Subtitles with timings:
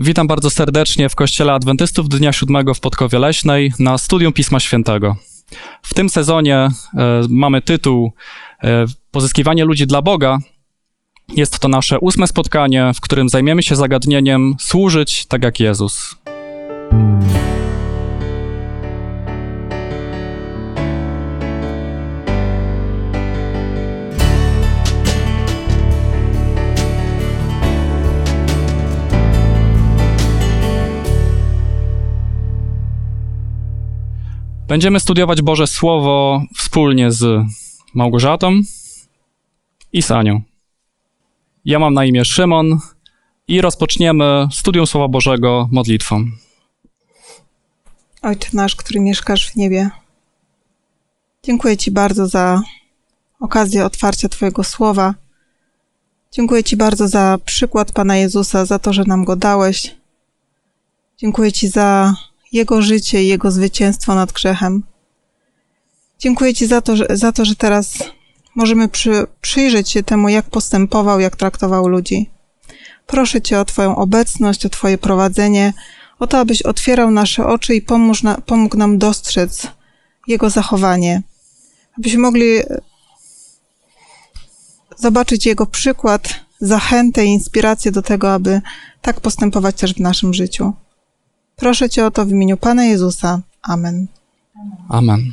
[0.00, 5.16] Witam bardzo serdecznie w Kościele Adwentystów Dnia Siódmego w Podkowie Leśnej na studium Pisma Świętego.
[5.82, 6.70] W tym sezonie e,
[7.28, 8.12] mamy tytuł
[8.62, 10.38] e, Pozyskiwanie ludzi dla Boga.
[11.36, 16.16] Jest to nasze ósme spotkanie, w którym zajmiemy się zagadnieniem służyć tak jak Jezus.
[34.68, 37.46] Będziemy studiować Boże Słowo wspólnie z
[37.94, 38.60] Małgorzatą
[39.92, 40.40] i Sanią.
[41.64, 42.78] Ja mam na imię Szymon
[43.48, 46.24] i rozpoczniemy studium Słowa Bożego modlitwą.
[48.22, 49.90] Ojcze nasz, który mieszkasz w niebie,
[51.42, 52.62] dziękuję Ci bardzo za
[53.40, 55.14] okazję otwarcia Twojego słowa.
[56.32, 59.96] Dziękuję Ci bardzo za przykład Pana Jezusa, za to, że nam go dałeś.
[61.18, 62.14] Dziękuję Ci za
[62.52, 64.82] Jego życie i Jego zwycięstwo nad grzechem.
[66.18, 67.98] Dziękuję Ci za to, że, za to, że teraz
[68.54, 72.30] możemy przy, przyjrzeć się temu, jak postępował, jak traktował ludzi.
[73.06, 75.72] Proszę Cię o Twoją obecność, o Twoje prowadzenie,
[76.18, 79.66] o to, abyś otwierał nasze oczy i pomóż na, pomógł nam dostrzec
[80.26, 81.22] Jego zachowanie,
[81.98, 82.46] abyśmy mogli
[84.96, 88.60] zobaczyć Jego przykład, zachętę i inspirację do tego, aby
[89.02, 90.72] tak postępować też w naszym życiu.
[91.58, 93.40] Proszę Cię o to w imieniu Pana Jezusa.
[93.62, 94.06] Amen.
[94.88, 95.32] Amen.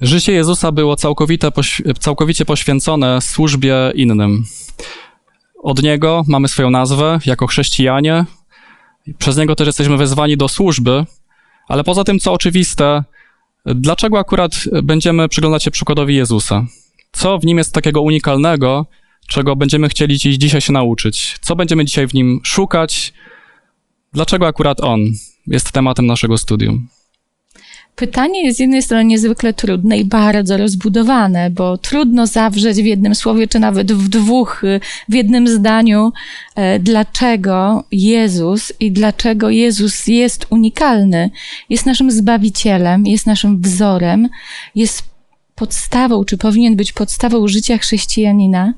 [0.00, 1.50] Życie Jezusa było całkowite,
[1.98, 4.44] całkowicie poświęcone służbie innym.
[5.62, 8.24] Od Niego mamy swoją nazwę jako chrześcijanie.
[9.18, 11.04] Przez Niego też jesteśmy wezwani do służby,
[11.68, 13.04] ale poza tym, co oczywiste,
[13.66, 16.66] dlaczego akurat będziemy przyglądać się przykładowi Jezusa?
[17.12, 18.86] Co w nim jest takiego unikalnego,
[19.28, 21.38] czego będziemy chcieli dzisiaj się nauczyć?
[21.40, 23.12] Co będziemy dzisiaj w nim szukać?
[24.12, 25.00] Dlaczego akurat on
[25.46, 26.88] jest tematem naszego studium?
[27.96, 33.14] Pytanie jest z jednej strony niezwykle trudne i bardzo rozbudowane, bo trudno zawrzeć w jednym
[33.14, 34.62] słowie, czy nawet w dwóch,
[35.08, 36.12] w jednym zdaniu,
[36.54, 41.30] e, dlaczego Jezus i dlaczego Jezus jest unikalny.
[41.68, 44.28] Jest naszym zbawicielem, jest naszym wzorem,
[44.74, 45.02] jest
[45.54, 48.74] podstawą, czy powinien być podstawą życia chrześcijanina.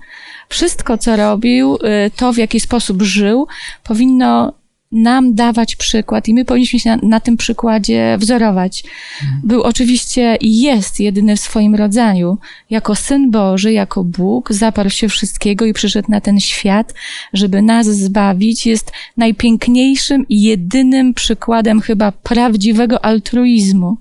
[0.48, 3.46] Wszystko, co robił, e, to w jaki sposób żył,
[3.84, 4.61] powinno
[4.92, 8.84] nam dawać przykład i my powinniśmy się na, na tym przykładzie wzorować.
[9.22, 9.40] Mhm.
[9.44, 12.38] Był oczywiście i jest jedyny w swoim rodzaju.
[12.70, 16.94] Jako Syn Boży, jako Bóg zaparł się wszystkiego i przyszedł na ten świat,
[17.32, 18.66] żeby nas zbawić.
[18.66, 23.96] Jest najpiękniejszym i jedynym przykładem chyba prawdziwego altruizmu.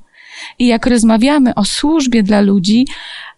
[0.60, 2.86] I jak rozmawiamy o służbie dla ludzi,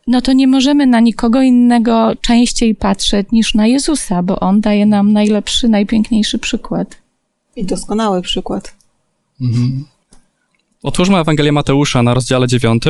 [0.08, 4.86] no to nie możemy na nikogo innego częściej patrzeć niż na Jezusa, bo On daje
[4.86, 7.03] nam najlepszy, najpiękniejszy przykład.
[7.56, 8.76] I doskonały przykład.
[9.42, 9.86] Mhm.
[10.84, 12.84] Otwórzmy Ewangelię Mateusza na rozdziale 9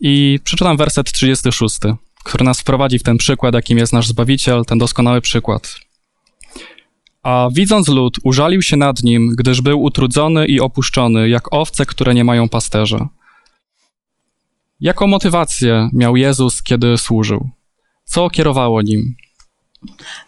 [0.00, 1.78] i przeczytam werset 36,
[2.24, 5.74] który nas wprowadzi w ten przykład, jakim jest nasz Zbawiciel, ten doskonały przykład.
[7.22, 12.14] A widząc lud, użalił się nad nim, gdyż był utrudzony i opuszczony, jak owce, które
[12.14, 13.08] nie mają pasterza.
[14.80, 17.48] Jaką motywację miał Jezus, kiedy służył?
[18.04, 19.14] Co kierowało nim?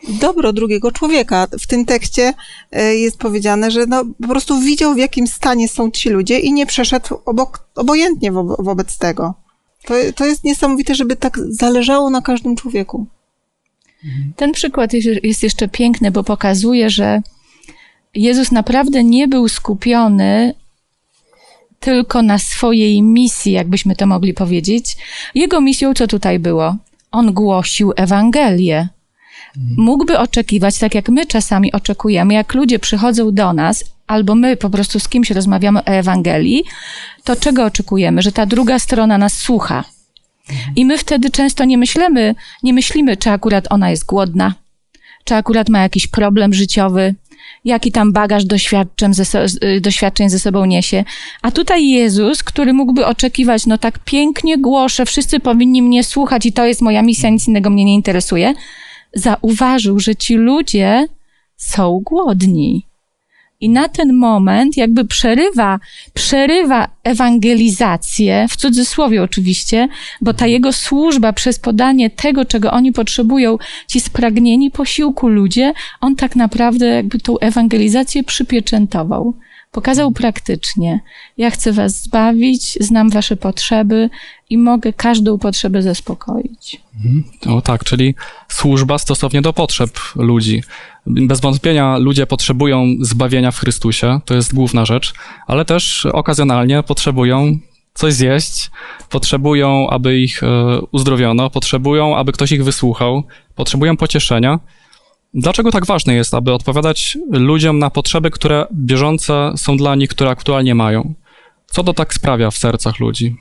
[0.09, 1.47] Dobro drugiego człowieka.
[1.61, 2.35] W tym tekście
[2.73, 6.53] e, jest powiedziane, że no, po prostu widział, w jakim stanie są ci ludzie i
[6.53, 9.35] nie przeszedł obok, obojętnie wo wobec tego.
[9.85, 13.07] To, to jest niesamowite, żeby tak zależało na każdym człowieku.
[14.37, 17.23] Ten przykład jest, jest jeszcze piękny, bo pokazuje, że
[18.15, 20.55] Jezus naprawdę nie był skupiony
[21.81, 24.97] tylko na swojej misji, jakbyśmy to mogli powiedzieć.
[25.35, 26.77] Jego misją, co tutaj było?
[27.11, 28.89] On głosił Ewangelię
[29.77, 34.71] mógłby oczekiwać, tak jak my czasami oczekujemy, jak ludzie przychodzą do nas, albo my po
[34.71, 36.65] prostu z kimś rozmawiamy o Ewangelii,
[37.25, 38.23] to czego oczekujemy?
[38.23, 39.85] Że ta druga strona nas słucha.
[40.77, 44.55] I my wtedy często nie myślimy, nie myślimy, czy akurat ona jest głodna,
[45.25, 47.15] czy akurat ma jakiś problem życiowy,
[47.65, 49.25] jaki tam bagaż doświadczeń ze,
[49.81, 51.05] doświadczeń ze sobą niesie.
[51.43, 56.53] A tutaj Jezus, który mógłby oczekiwać, no tak pięknie głoszę, wszyscy powinni mnie słuchać i
[56.53, 58.55] to jest moja misja, nic innego mnie nie interesuje
[59.15, 61.07] zauważył, że ci ludzie
[61.57, 62.87] są głodni.
[63.61, 65.81] I na ten moment jakby przerywa,
[66.15, 69.89] przerywa ewangelizację, w cudzysłowie oczywiście,
[70.21, 76.17] bo ta jego służba przez podanie tego, czego oni potrzebują, ci spragnieni posiłku ludzie, on
[76.17, 79.35] tak naprawdę jakby tą ewangelizację przypieczętował.
[79.73, 81.01] Pokazał praktycznie.
[81.39, 84.11] Ja chcę was zbawić, znam wasze potrzeby
[84.51, 86.81] i mogę każdą potrzebę zaspokoić.
[87.05, 87.63] Mhm.
[87.63, 88.15] tak, czyli
[88.49, 90.63] służba stosownie do potrzeb ludzi.
[91.07, 95.13] Bez wątpienia ludzie potrzebują zbawienia w Chrystusie, to jest główna rzecz,
[95.47, 97.59] ale też okazjonalnie potrzebują
[97.95, 98.71] coś zjeść,
[99.11, 100.47] potrzebują, aby ich e,
[100.93, 103.23] uzdrowiono, potrzebują, aby ktoś ich wysłuchał,
[103.55, 104.59] potrzebują pocieszenia.
[105.35, 110.31] Dlaczego tak ważne jest, aby odpowiadać ludziom na potrzeby, które bieżące są dla nich, które
[110.31, 111.15] aktualnie mają?
[111.67, 113.37] Co to tak sprawia w sercach ludzi?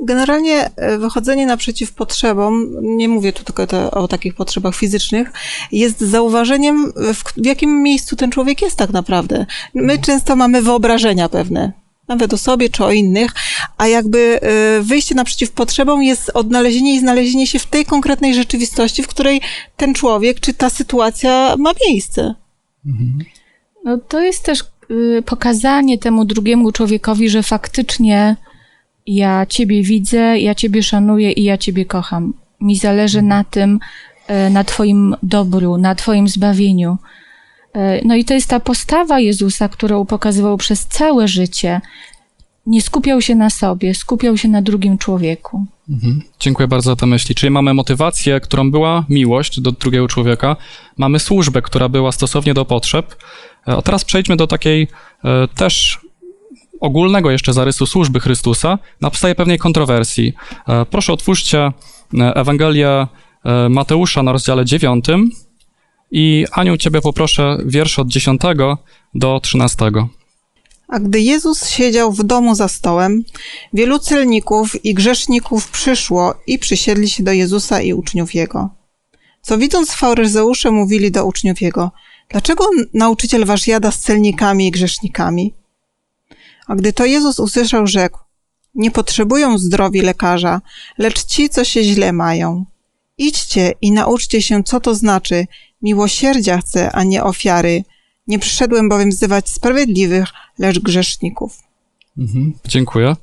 [0.00, 5.32] Generalnie e, wychodzenie naprzeciw potrzebom, nie mówię tu tylko te, o takich potrzebach fizycznych,
[5.72, 9.46] jest zauważeniem, w, w jakim miejscu ten człowiek jest tak naprawdę.
[9.74, 11.72] My często mamy wyobrażenia pewne,
[12.08, 13.32] nawet o sobie czy o innych,
[13.78, 19.02] a jakby e, wyjście naprzeciw potrzebom jest odnalezienie i znalezienie się w tej konkretnej rzeczywistości,
[19.02, 19.40] w której
[19.76, 22.34] ten człowiek czy ta sytuacja ma miejsce.
[23.84, 28.36] No to jest też y, pokazanie temu drugiemu człowiekowi, że faktycznie
[29.06, 32.34] ja Ciebie widzę, ja Ciebie szanuję i ja Ciebie kocham.
[32.60, 33.78] Mi zależy na tym,
[34.26, 36.96] e, na Twoim dobru, na Twoim zbawieniu.
[37.74, 41.80] E, no i to jest ta postawa Jezusa, którą pokazywał przez całe życie.
[42.66, 45.66] Nie skupiał się na sobie, skupiał się na drugim człowieku.
[45.88, 46.22] Mhm.
[46.40, 47.34] Dziękuję bardzo za te myśli.
[47.34, 50.56] Czyli mamy motywację, którą była miłość do drugiego człowieka,
[50.96, 53.16] mamy służbę, która była stosownie do potrzeb.
[53.68, 54.88] E, a teraz przejdźmy do takiej
[55.54, 56.00] też
[56.84, 60.32] ogólnego jeszcze zarysu służby Chrystusa na podstawie pewnej kontrowersji.
[60.68, 61.72] E, proszę otwórzcie
[62.18, 63.06] e, Ewangelię
[63.44, 65.04] e, Mateusza na rozdziale 9
[66.16, 68.40] i Aniu, ciebie poproszę wiersz od 10
[69.14, 69.90] do 13.
[70.88, 73.24] A gdy Jezus siedział w domu za stołem,
[73.72, 78.70] wielu celników i grzeszników przyszło i przysiedli się do Jezusa i uczniów Jego.
[79.42, 81.90] Co widząc faryzeusze mówili do uczniów Jego,
[82.28, 82.64] dlaczego
[82.94, 85.54] nauczyciel wasz jada z celnikami i grzesznikami?
[86.66, 88.18] A gdy to Jezus usłyszał, rzekł:
[88.74, 90.60] Nie potrzebują zdrowi lekarza,
[90.98, 92.64] lecz ci, co się źle mają.
[93.18, 95.46] Idźcie i nauczcie się, co to znaczy:
[95.82, 97.84] miłosierdzia chcę, a nie ofiary.
[98.26, 100.28] Nie przyszedłem bowiem wzywać sprawiedliwych,
[100.58, 101.58] lecz grzeszników.
[102.18, 103.16] Mhm, dziękuję.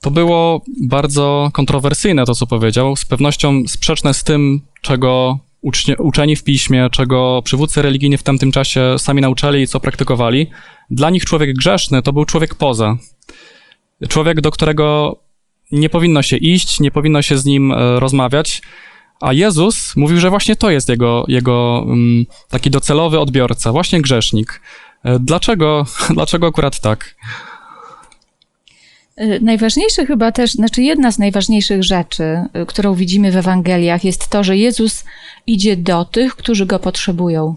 [0.00, 6.36] To było bardzo kontrowersyjne to, co powiedział, z pewnością sprzeczne z tym, czego ucznie, uczeni
[6.36, 10.50] w piśmie, czego przywódcy religijni w tamtym czasie sami nauczali i co praktykowali.
[10.90, 12.96] Dla nich człowiek grzeszny to był człowiek poza.
[14.08, 15.16] Człowiek, do którego
[15.72, 18.62] nie powinno się iść, nie powinno się z nim e, rozmawiać.
[19.20, 24.60] A Jezus mówił, że właśnie to jest jego, jego um, taki docelowy odbiorca, właśnie grzesznik.
[25.04, 27.14] E, dlaczego, dlaczego akurat tak?
[29.16, 34.44] E, najważniejsze chyba też, znaczy jedna z najważniejszych rzeczy, którą widzimy w Ewangeliach, jest to,
[34.44, 35.04] że Jezus
[35.46, 37.56] idzie do tych, którzy go potrzebują.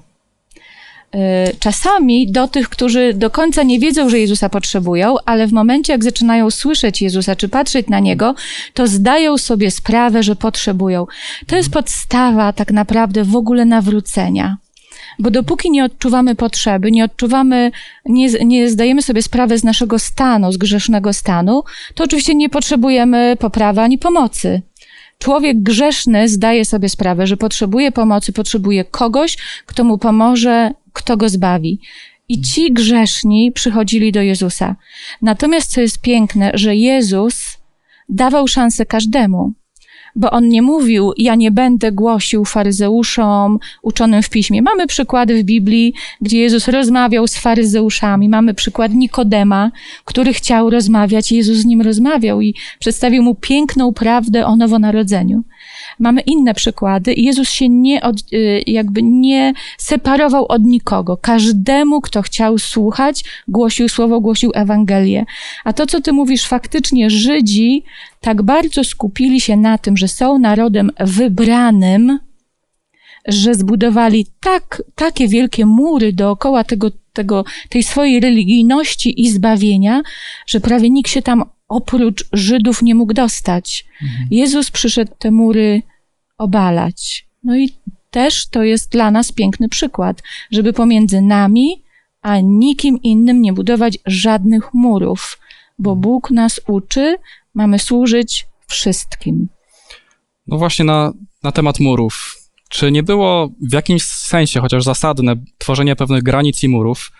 [1.16, 5.94] Y, czasami do tych, którzy do końca nie wiedzą, że Jezusa potrzebują, ale w momencie,
[5.94, 8.36] jak zaczynają słyszeć Jezusa czy patrzeć na Niego,
[8.74, 11.08] to zdają sobie sprawę, że potrzebują.
[11.48, 14.58] To jest podstawa tak naprawdę w ogóle nawrócenia.
[15.20, 17.72] Bo dopóki nie odczuwamy potrzeby, nie odczuwamy,
[18.06, 21.64] nie, nie zdajemy sobie sprawy z naszego stanu, z grzesznego stanu,
[21.96, 24.62] to oczywiście nie potrzebujemy poprawy ani pomocy.
[25.20, 31.30] Człowiek grzeszny zdaje sobie sprawę, że potrzebuje pomocy, potrzebuje kogoś, kto mu pomoże kto go
[31.30, 31.80] zbawi.
[32.30, 34.76] I ci grzeszni przychodzili do Jezusa.
[35.22, 37.58] Natomiast co jest piękne, że Jezus
[38.10, 39.54] dawał szansę każdemu
[40.16, 44.62] bo on nie mówił, ja nie będę głosił faryzeuszom uczonym w piśmie.
[44.62, 48.30] Mamy przykłady w Biblii, gdzie Jezus rozmawiał z faryzeuszami.
[48.30, 49.72] Mamy przykład Nikodema,
[50.06, 55.44] który chciał rozmawiać, Jezus z nim rozmawiał i przedstawił mu piękną prawdę o nowonarodzeniu.
[56.00, 61.18] Mamy inne przykłady Jezus się nie, od, y, jakby nie separował od nikogo.
[61.18, 65.26] Każdemu, kto chciał słuchać, głosił słowo, głosił Ewangelię.
[65.64, 67.84] A to, co ty mówisz, faktycznie Żydzi
[68.22, 72.20] tak bardzo skupili się na tym, że są narodem wybranym,
[73.28, 80.02] że zbudowali tak, takie wielkie mury dookoła tego, tego, tej swojej religijności i zbawienia,
[80.48, 83.86] że prawie nikt się tam oprócz Żydów nie mógł dostać.
[84.02, 84.28] Mhm.
[84.32, 85.82] Jezus przyszedł te mury
[86.38, 87.28] obalać.
[87.44, 87.70] No i
[88.12, 91.84] też to jest dla nas piękny przykład, żeby pomiędzy nami
[92.22, 95.40] a nikim innym nie budować żadnych murów,
[95.80, 96.02] bo mhm.
[96.02, 97.18] Bóg nas uczy,
[97.54, 99.48] mamy służyć wszystkim.
[100.48, 101.14] No właśnie na,
[101.44, 102.36] na temat murów.
[102.70, 107.12] Czy nie było w jakimś sensie, chociaż zasadne, tworzenie pewnych granic i murów?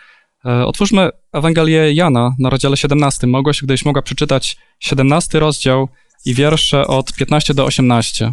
[0.46, 3.26] E, otwórzmy Ewangelię Jana na rozdziale 17.
[3.26, 5.88] Mogłaś, gdybyś mogła przeczytać 17 rozdział
[6.24, 8.30] i wiersze od 15 do 18.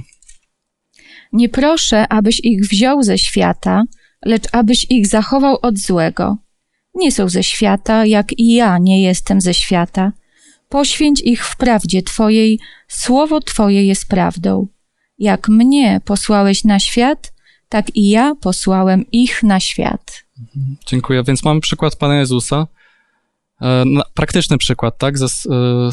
[1.33, 3.83] Nie proszę, abyś ich wziął ze świata,
[4.25, 6.37] lecz abyś ich zachował od złego.
[6.95, 10.11] Nie są ze świata, jak i ja nie jestem ze świata.
[10.69, 14.67] Poświęć ich w prawdzie Twojej, słowo Twoje jest prawdą.
[15.17, 17.33] Jak mnie posłałeś na świat,
[17.69, 20.23] tak i ja posłałem ich na świat.
[20.85, 21.23] Dziękuję.
[21.23, 22.67] Więc mamy przykład Pana Jezusa.
[23.61, 23.83] E,
[24.13, 25.17] praktyczny przykład, tak?
[25.17, 25.41] Z,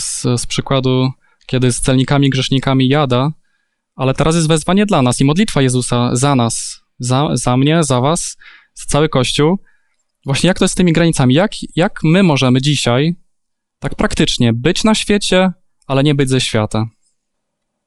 [0.02, 1.10] z, z przykładu,
[1.46, 3.32] kiedy z celnikami, grzesznikami jada,
[3.94, 8.00] ale teraz jest wezwanie dla nas i modlitwa Jezusa za nas, za, za mnie, za
[8.00, 8.36] was,
[8.74, 9.58] za cały Kościół.
[10.24, 11.34] Właśnie jak to jest z tymi granicami?
[11.34, 13.16] Jak, jak my możemy dzisiaj,
[13.78, 15.52] tak praktycznie, być na świecie,
[15.86, 16.88] ale nie być ze świata?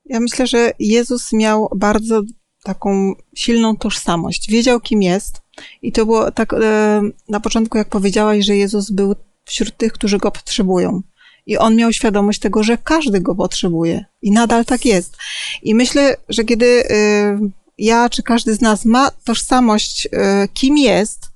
[0.05, 2.21] Ja myślę, że Jezus miał bardzo
[2.63, 4.49] taką silną tożsamość.
[4.49, 5.41] Wiedział, kim jest.
[5.81, 9.15] I to było tak e, na początku, jak powiedziałaś, że Jezus był
[9.45, 11.01] wśród tych, którzy go potrzebują.
[11.45, 14.05] I on miał świadomość tego, że każdy go potrzebuje.
[14.21, 15.17] I nadal tak jest.
[15.63, 17.39] I myślę, że kiedy e,
[17.77, 21.31] ja czy każdy z nas ma tożsamość, e, kim jest,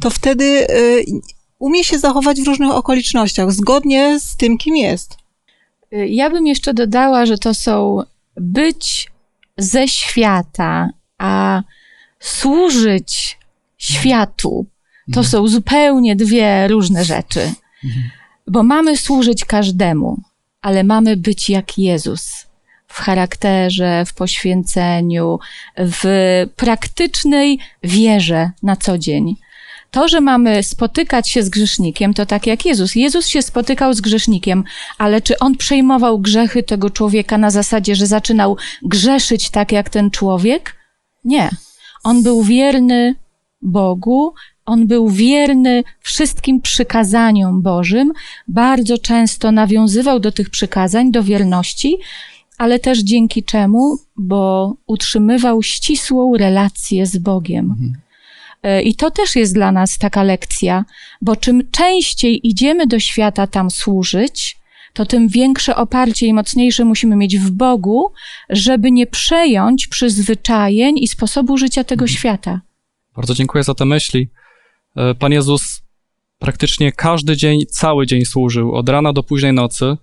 [0.00, 0.66] to wtedy
[1.58, 5.16] umie się zachować w różnych okolicznościach, zgodnie z tym, kim jest.
[5.90, 8.02] Ja bym jeszcze dodała, że to są
[8.36, 9.10] być
[9.58, 10.88] ze świata,
[11.18, 11.62] a
[12.20, 13.38] służyć
[13.82, 14.66] światu,
[15.06, 15.26] to mhm.
[15.26, 17.40] są zupełnie dwie różne rzeczy.
[17.84, 18.10] Mhm.
[18.46, 20.20] Bo mamy służyć każdemu,
[20.62, 22.46] ale mamy być jak Jezus
[22.88, 25.38] w charakterze, w poświęceniu,
[25.78, 26.04] w
[26.56, 29.36] praktycznej wierze na co dzień.
[29.90, 32.94] To, że mamy spotykać się z grzesznikiem, to tak jak Jezus.
[32.94, 34.64] Jezus się spotykał z grzesznikiem,
[34.98, 40.10] ale czy on przejmował grzechy tego człowieka na zasadzie, że zaczynał grzeszyć tak jak ten
[40.10, 40.76] człowiek?
[41.24, 41.50] Nie.
[42.04, 43.14] On był wierny
[43.62, 44.34] Bogu,
[44.66, 48.12] on był wierny wszystkim przykazaniom Bożym,
[48.48, 51.98] bardzo często nawiązywał do tych przykazań, do wierności,
[52.58, 53.96] ale też dzięki czemu?
[54.16, 57.70] Bo utrzymywał ścisłą relację z Bogiem.
[57.70, 57.92] Mhm.
[58.62, 60.84] E, I to też jest dla nas taka lekcja,
[61.22, 67.16] bo czym częściej idziemy do świata tam służyć, to tym większe oparcie i mocniejsze musimy
[67.16, 68.12] mieć w Bogu,
[68.50, 72.18] żeby nie przejąć przyzwyczajeń i sposobu życia tego mhm.
[72.18, 72.60] świata.
[73.16, 74.28] Bardzo dziękuję za te myśli.
[74.96, 75.82] E, Pan Jezus
[76.38, 79.96] praktycznie każdy dzień, cały dzień służył, od rana do późnej nocy,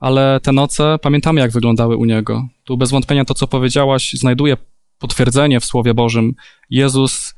[0.00, 2.48] ale te noce pamiętamy, jak wyglądały u Niego.
[2.64, 4.56] Tu bez wątpienia to, co powiedziałaś, znajduje
[4.98, 6.34] potwierdzenie w Słowie Bożym.
[6.70, 7.34] Jezus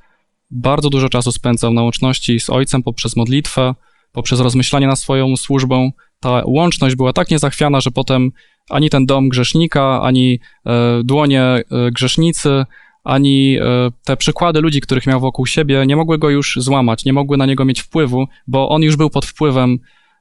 [0.51, 3.75] bardzo dużo czasu spędzał na łączności z Ojcem poprzez modlitwę,
[4.13, 5.91] poprzez rozmyślanie nad swoją służbą.
[6.21, 8.31] Ta łączność była tak niezachwiana, że potem
[8.71, 12.65] ani ten dom grzesznika, ani e, dłonie e, grzesznicy,
[13.09, 17.12] ani e, te przykłady ludzi, których miał wokół siebie, nie mogły go już złamać, nie
[17.12, 19.79] mogły na niego mieć wpływu, bo on już był pod wpływem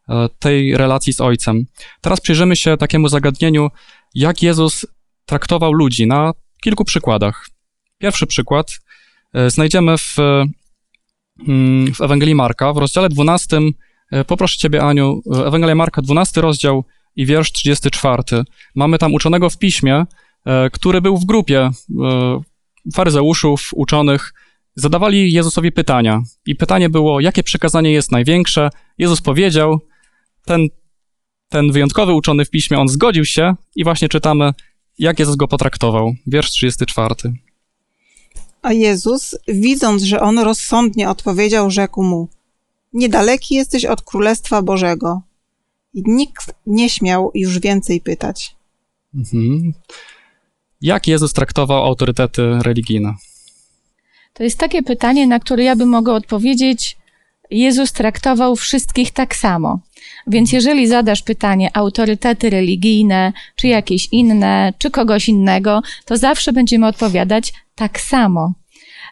[0.10, 1.66] e, tej relacji z Ojcem.
[2.02, 3.70] Teraz przyjrzymy się takiemu zagadnieniu,
[4.16, 4.86] jak Jezus
[5.26, 7.48] traktował ludzi na kilku przykładach.
[7.98, 8.80] Pierwszy przykład
[9.34, 10.18] E, znajdziemy w,
[11.48, 13.60] mm, w Ewangelii Marka, w rozdziale 12.
[14.12, 16.84] E, poproszę Ciebie, Aniu, Ewangelia Marka, 12 rozdział
[17.16, 18.24] i wiersz 34.
[18.76, 20.06] Mamy tam uczonego w piśmie,
[20.72, 21.70] który był w grupie
[22.94, 24.34] faryzeuszów, uczonych,
[24.76, 26.24] zadawali Jezusowi pytania.
[26.46, 28.70] I pytanie było, jakie przekazanie jest największe?
[28.98, 29.80] Jezus powiedział,
[30.46, 30.68] ten,
[31.50, 34.54] ten wyjątkowy uczony w piśmie, on zgodził się i właśnie czytamy,
[35.00, 36.14] jak Jezus go potraktował.
[36.28, 37.16] Wiersz 34.
[38.62, 42.30] A Jezus, widząc, że on rozsądnie odpowiedział, rzekł mu:
[42.94, 45.22] Niedaleki jesteś od Królestwa Bożego.
[45.94, 48.56] I nikt nie śmiał już więcej pytać.
[49.16, 49.74] Mhm.
[50.82, 53.14] Jak Jezus traktował autorytety religijne?
[54.34, 56.98] To jest takie pytanie, na które ja bym mogła odpowiedzieć:
[57.52, 59.80] Jezus traktował wszystkich tak samo.
[60.28, 66.88] Więc jeżeli zadasz pytanie autorytety religijne, czy jakieś inne, czy kogoś innego, to zawsze będziemy
[66.88, 68.54] odpowiadać tak samo.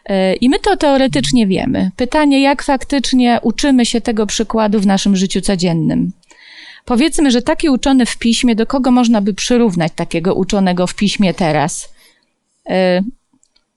[0.04, 1.90] E, I my to teoretycznie wiemy.
[1.96, 6.12] Pytanie, jak faktycznie uczymy się tego przykładu w naszym życiu codziennym.
[6.86, 11.34] Powiedzmy, że taki uczony w piśmie, do kogo można by przyrównać takiego uczonego w piśmie
[11.34, 11.88] teraz?
[12.68, 13.02] E,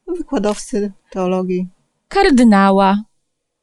[0.08, 1.68] Wykładowcy teologii.
[2.08, 3.04] Kardynała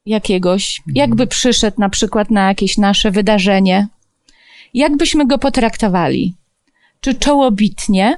[0.05, 0.95] jakiegoś, mhm.
[0.95, 3.87] jakby przyszedł na przykład na jakieś nasze wydarzenie.
[4.73, 6.35] Jak byśmy go potraktowali?
[7.01, 8.17] Czy czołobitnie,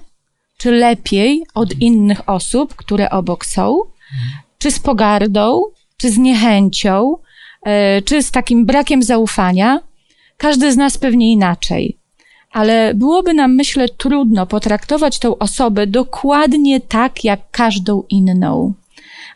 [0.58, 3.80] czy lepiej od innych osób, które obok są,
[4.58, 5.64] czy z pogardą,
[5.98, 7.18] czy z niechęcią,
[7.64, 9.89] e, czy z takim brakiem zaufania.
[10.40, 11.98] Każdy z nas pewnie inaczej.
[12.52, 18.74] Ale byłoby nam, myślę, trudno potraktować tą osobę dokładnie tak, jak każdą inną.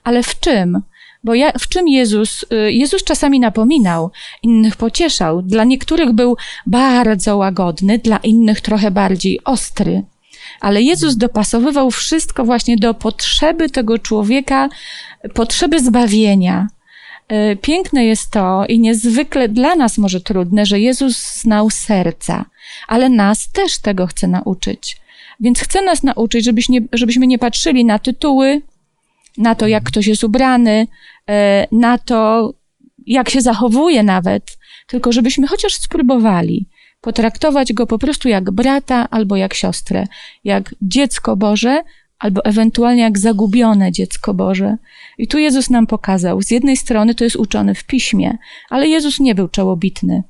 [0.03, 0.81] Ale w czym?
[1.23, 4.11] Bo ja, w czym Jezus, y, Jezus czasami napominał,
[4.43, 5.41] innych pocieszał.
[5.41, 10.03] Dla niektórych był bardzo łagodny, dla innych trochę bardziej ostry
[10.59, 14.69] ale Jezus dopasowywał wszystko właśnie do potrzeby tego człowieka,
[15.33, 16.67] potrzeby zbawienia.
[17.27, 22.45] E, piękne jest to i niezwykle dla nas może trudne, że Jezus znał serca,
[22.87, 24.97] ale nas też tego chce nauczyć.
[25.39, 28.61] Więc chce nas nauczyć, żebyśmy nie, żebyśmy nie patrzyli na tytuły,
[29.37, 30.87] na to, jak ktoś jest ubrany,
[31.29, 32.53] e, na to,
[33.05, 36.67] jak się zachowuje nawet, tylko żebyśmy chociaż spróbowali
[37.01, 40.07] potraktować go po prostu jak brata albo jak siostrę,
[40.43, 41.83] jak dziecko Boże,
[42.23, 44.77] albo ewentualnie jak zagubione dziecko Boże.
[45.17, 48.37] I tu Jezus nam pokazał, z jednej strony to jest uczony w piśmie,
[48.69, 50.23] ale Jezus nie był czołobitny.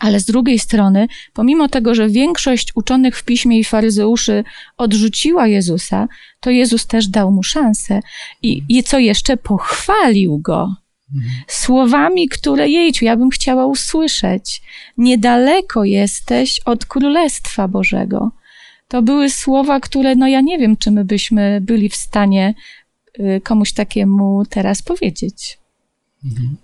[0.00, 4.44] Ale z drugiej strony, pomimo tego, że większość uczonych w piśmie i faryzeuszy
[4.76, 6.08] odrzuciła Jezusa,
[6.40, 8.00] to Jezus też dał mu szansę
[8.42, 10.74] i, i co jeszcze pochwalił go.
[11.46, 14.62] Słowami, które jejciu, ja bym chciała usłyszeć.
[14.98, 18.30] Niedaleko jesteś od Królestwa Bożego.
[18.88, 22.54] To były słowa, które, no ja nie wiem, czy my byśmy byli w stanie
[23.18, 25.58] y, komuś takiemu teraz powiedzieć.
[26.24, 26.56] Mhm.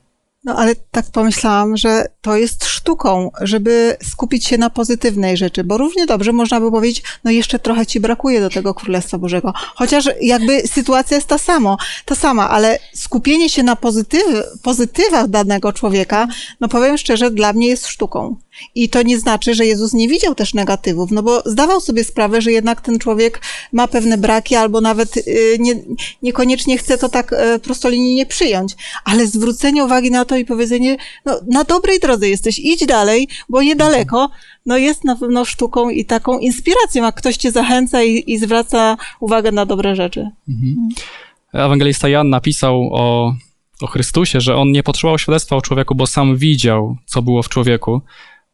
[0.44, 5.78] No ale tak pomyślałam, że to jest sztuką, żeby skupić się na pozytywnej rzeczy, bo
[5.78, 9.52] równie dobrze można by powiedzieć, no jeszcze trochę ci brakuje do tego Królestwa Bożego.
[9.74, 14.24] Chociaż jakby sytuacja jest ta sama, ta sama, ale skupienie się na pozytyw,
[14.62, 16.28] pozytywach danego człowieka,
[16.60, 18.36] no powiem szczerze, dla mnie jest sztuką.
[18.74, 22.42] I to nie znaczy, że Jezus nie widział też negatywów, no bo zdawał sobie sprawę,
[22.42, 23.42] że jednak ten człowiek
[23.72, 25.74] ma pewne braki, albo nawet y, nie,
[26.22, 28.76] niekoniecznie chce to tak y, prostolinijnie przyjąć.
[29.04, 33.62] Ale zwrócenie uwagi na to i powiedzenie, no na dobrej drodze jesteś, idź dalej, bo
[33.62, 34.30] niedaleko,
[34.66, 38.96] no jest na pewno sztuką i taką inspiracją, jak ktoś cię zachęca i, i zwraca
[39.20, 40.30] uwagę na dobre rzeczy.
[40.48, 40.88] Mhm.
[41.52, 43.34] Ewangelista Jan napisał o
[43.82, 47.48] o Chrystusie, że on nie potrzebował świadectwa o człowieku, bo sam widział, co było w
[47.48, 48.02] człowieku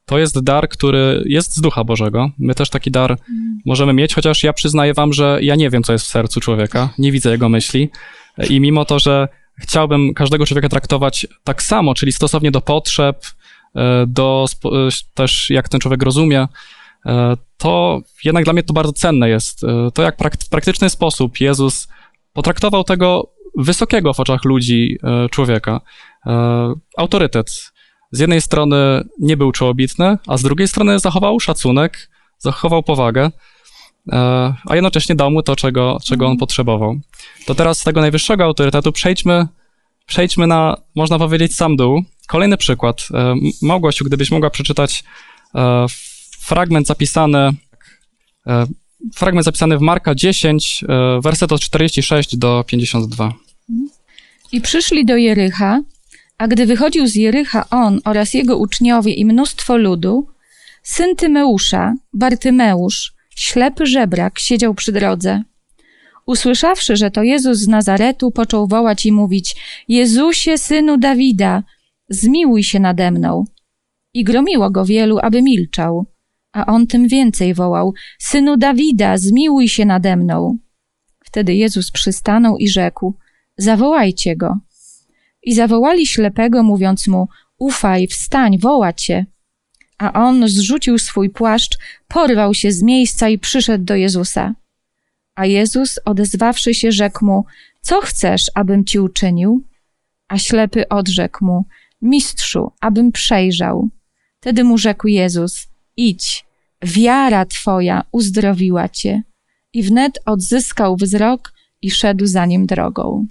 [0.06, 2.30] to jest dar, który jest z Ducha Bożego.
[2.38, 3.58] My też taki dar mm.
[3.64, 6.88] możemy mieć, chociaż ja przyznaję wam, że ja nie wiem, co jest w sercu człowieka,
[6.98, 7.90] nie widzę jego myśli
[8.48, 13.26] i mimo to, że chciałbym każdego człowieka traktować tak samo, czyli stosownie do potrzeb,
[13.76, 14.68] e, do e,
[15.14, 16.48] też jak ten człowiek rozumie,
[17.06, 19.60] e, to jednak dla mnie to bardzo cenne jest.
[19.94, 21.88] To jak w praktyczny sposób Jezus
[22.32, 24.98] potraktował tego wysokiego w oczach ludzi
[25.30, 25.80] człowieka.
[26.96, 27.72] Autorytet,
[28.12, 33.30] z jednej strony nie był czołobitny, a z drugiej strony zachował szacunek, zachował powagę,
[34.12, 34.18] e,
[34.66, 36.38] a jednocześnie dał mu to, czego, czego on mhm.
[36.38, 36.96] potrzebował.
[37.46, 39.46] To teraz z tego najwyższego autorytetu przejdźmy,
[40.06, 42.02] przejdźmy na, można powiedzieć, sam dół.
[42.28, 43.08] Kolejny przykład.
[43.14, 45.04] E, Małgosiu, gdybyś mogła przeczytać
[45.54, 45.86] e,
[46.40, 47.50] fragment zapisany,
[49.14, 50.84] fragment zapisany w Marka 10,
[51.22, 53.32] werset od 46 do 52.
[54.52, 55.80] I przyszli do Jericha,
[56.38, 60.28] a gdy wychodził z Jericha on oraz jego uczniowie i mnóstwo ludu,
[60.82, 65.42] syn Tymeusza, Bartymeusz, ślepy żebrak, siedział przy drodze.
[66.26, 69.56] Usłyszawszy, że to Jezus z Nazaretu, począł wołać i mówić:
[69.88, 71.62] Jezusie, synu Dawida,
[72.08, 73.44] zmiłuj się nade mną.
[74.14, 76.06] I gromiło go wielu, aby milczał.
[76.52, 80.58] A on tym więcej wołał: Synu Dawida, zmiłuj się nade mną.
[81.24, 83.14] Wtedy Jezus przystanął i rzekł:
[83.56, 84.58] Zawołajcie go.
[85.46, 87.28] I zawołali ślepego, mówiąc mu:
[87.58, 89.26] Ufaj, wstań, woła cię.
[89.98, 91.78] A on zrzucił swój płaszcz,
[92.08, 94.54] porwał się z miejsca i przyszedł do Jezusa.
[95.34, 97.44] A Jezus, odezwawszy się, rzekł mu:
[97.80, 99.64] Co chcesz, abym ci uczynił?
[100.28, 101.64] A ślepy odrzekł mu:
[102.02, 103.88] Mistrzu, abym przejrzał.
[104.40, 106.46] Wtedy mu rzekł Jezus: Idź,
[106.82, 109.22] wiara twoja uzdrowiła cię.
[109.72, 113.26] I wnet odzyskał wzrok i szedł za nim drogą.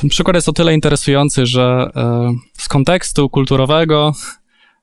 [0.00, 4.12] Ten przykład jest o tyle interesujący, że e, z kontekstu kulturowego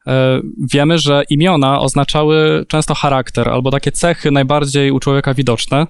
[0.07, 5.87] e, wiemy, że imiona oznaczały często charakter albo takie cechy najbardziej u człowieka widoczne.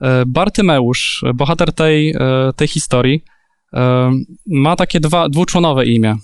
[0.00, 2.14] E, Bartymeusz, bohater tej,
[2.56, 3.24] tej historii,
[4.46, 6.16] ma takie dwa, dwuczłonowe imię.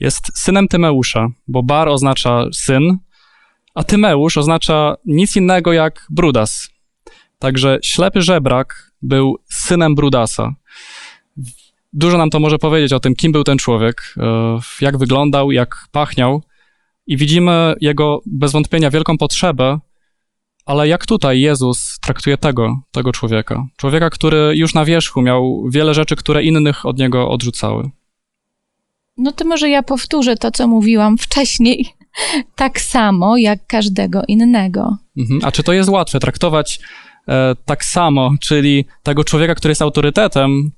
[0.00, 2.98] Jest synem Tymeusza, bo bar oznacza syn,
[3.74, 6.68] a Tymeusz oznacza nic innego jak brudas.
[7.38, 10.54] Także ślepy żebrak był synem brudasa.
[11.96, 15.86] Dużo nam to może powiedzieć o tym, kim był ten człowiek, e, jak wyglądał, jak
[15.92, 16.42] pachniał.
[17.06, 19.78] I widzimy jego bez wątpienia wielką potrzebę,
[20.66, 23.66] ale jak tutaj Jezus traktuje tego, tego człowieka?
[23.76, 27.90] Człowieka, który już na wierzchu miał wiele rzeczy, które innych od niego odrzucały.
[29.16, 31.86] No to może ja powtórzę to, co mówiłam wcześniej,
[32.56, 34.96] tak samo jak każdego innego.
[35.16, 35.40] Mhm.
[35.44, 36.80] A czy to jest łatwe traktować
[37.28, 40.70] e, tak samo, czyli tego człowieka, który jest autorytetem,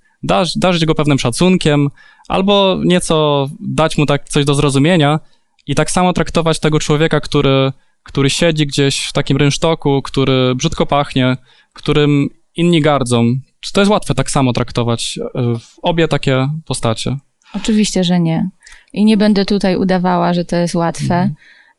[0.56, 1.88] darzyć go pewnym szacunkiem,
[2.28, 5.20] albo nieco dać mu tak coś do zrozumienia
[5.66, 10.86] i tak samo traktować tego człowieka, który, który siedzi gdzieś w takim rynsztoku, który brzydko
[10.86, 11.36] pachnie,
[11.72, 13.34] którym inni gardzą.
[13.60, 17.16] czy to jest łatwe tak samo traktować e, obie takie postacie?
[17.54, 18.50] Oczywiście, że nie.
[18.92, 21.14] I nie będę tutaj udawała, że to jest łatwe,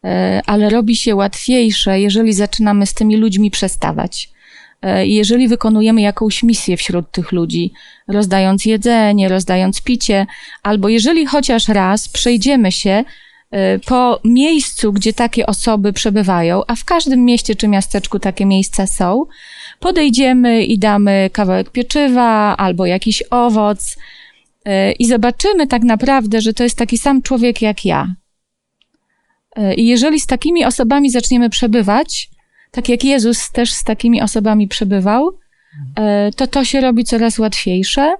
[0.03, 0.41] mhm.
[0.45, 4.29] ale robi się łatwiejsze, jeżeli zaczynamy z tymi ludźmi przestawać.
[4.81, 7.73] E, jeżeli wykonujemy jakąś misję wśród tych ludzi,
[8.07, 10.25] rozdając jedzenie, rozdając picie,
[10.63, 13.03] albo jeżeli chociaż raz przejdziemy się
[13.51, 18.87] e, po miejscu, gdzie takie osoby przebywają, a w każdym mieście czy miasteczku takie miejsca
[18.87, 19.25] są,
[19.79, 23.97] podejdziemy i damy kawałek pieczywa albo jakiś owoc
[24.65, 28.15] e, i zobaczymy tak naprawdę, że to jest taki sam człowiek jak ja.
[29.77, 32.29] I jeżeli z takimi osobami zaczniemy przebywać,
[32.71, 35.37] tak jak Jezus też z takimi osobami przebywał,
[35.95, 38.15] e, to to się robi coraz łatwiejsze,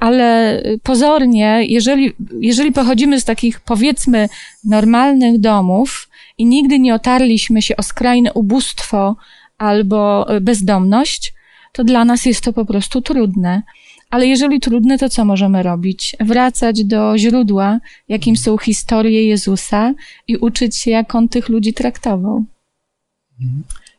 [0.00, 4.28] ale pozornie, jeżeli, jeżeli pochodzimy z takich powiedzmy
[4.64, 6.08] normalnych domów
[6.38, 9.16] i nigdy nie otarliśmy się o skrajne ubóstwo
[9.58, 11.32] albo bezdomność,
[11.72, 13.62] to dla nas jest to po prostu trudne.
[14.10, 16.16] Ale jeżeli trudne, to co możemy robić?
[16.20, 19.94] Wracać do źródła, jakim są historie Jezusa
[20.28, 22.44] i uczyć się, jak on tych ludzi traktował.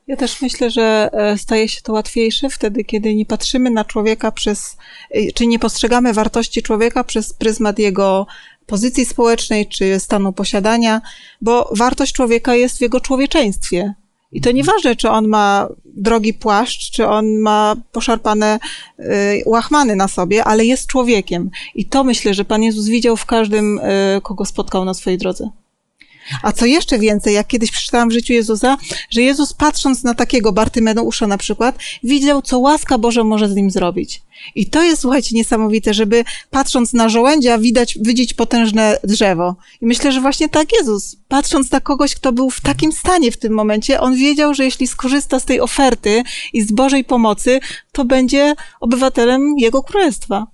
[0.07, 4.31] Ja też myślę, że e, staje się to łatwiejsze wtedy, kiedy nie patrzymy na człowieka
[4.31, 4.77] przez,
[5.11, 8.27] e, czy nie postrzegamy wartości człowieka przez pryzmat jego
[8.65, 11.01] pozycji społecznej czy stanu posiadania,
[11.41, 13.93] bo wartość człowieka jest w jego człowieczeństwie.
[14.31, 18.59] I to nieważne, czy on ma drogi płaszcz, czy on ma poszarpane
[18.99, 19.03] y,
[19.45, 21.49] łachmany na sobie, ale jest człowiekiem.
[21.75, 25.49] I to myślę, że Pan Jezus widział w każdym, y, kogo spotkał na swojej drodze.
[26.43, 28.77] A co jeszcze więcej, jak kiedyś przeczytałam w życiu Jezusa,
[29.09, 33.71] że Jezus patrząc na takiego Bartymeusza na przykład, widział, co łaska Boża może z nim
[33.71, 34.21] zrobić.
[34.55, 39.55] I to jest, słuchajcie, niesamowite, żeby patrząc na żołędzia widać, widzieć potężne drzewo.
[39.81, 43.37] I myślę, że właśnie tak Jezus, patrząc na kogoś, kto był w takim stanie w
[43.37, 47.59] tym momencie, on wiedział, że jeśli skorzysta z tej oferty i z Bożej pomocy,
[47.91, 50.47] to będzie obywatelem Jego królestwa.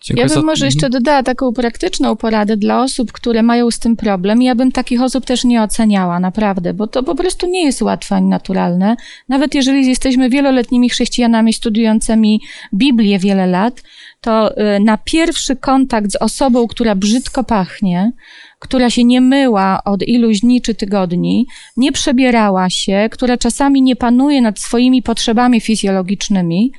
[0.00, 0.46] Dziękuję ja bym za...
[0.46, 1.02] może jeszcze mhm.
[1.02, 4.42] dodała taką praktyczną poradę dla osób, które mają z tym problem.
[4.42, 8.14] Ja bym takich osób też nie oceniała, naprawdę, bo to po prostu nie jest łatwe
[8.14, 8.96] ani naturalne.
[9.28, 12.40] Nawet jeżeli jesteśmy wieloletnimi chrześcijanami studiującymi
[12.74, 13.82] Biblię wiele lat,
[14.20, 18.12] to y, na pierwszy kontakt z osobą, która brzydko pachnie,
[18.58, 23.96] która się nie myła od iluś dni czy tygodni, nie przebierała się, która czasami nie
[23.96, 26.72] panuje nad swoimi potrzebami fizjologicznymi,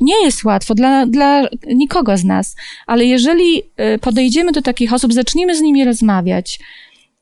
[0.00, 5.12] nie jest łatwo dla, dla nikogo z nas, ale jeżeli e, podejdziemy do takich osób,
[5.12, 6.58] zaczniemy z nimi rozmawiać,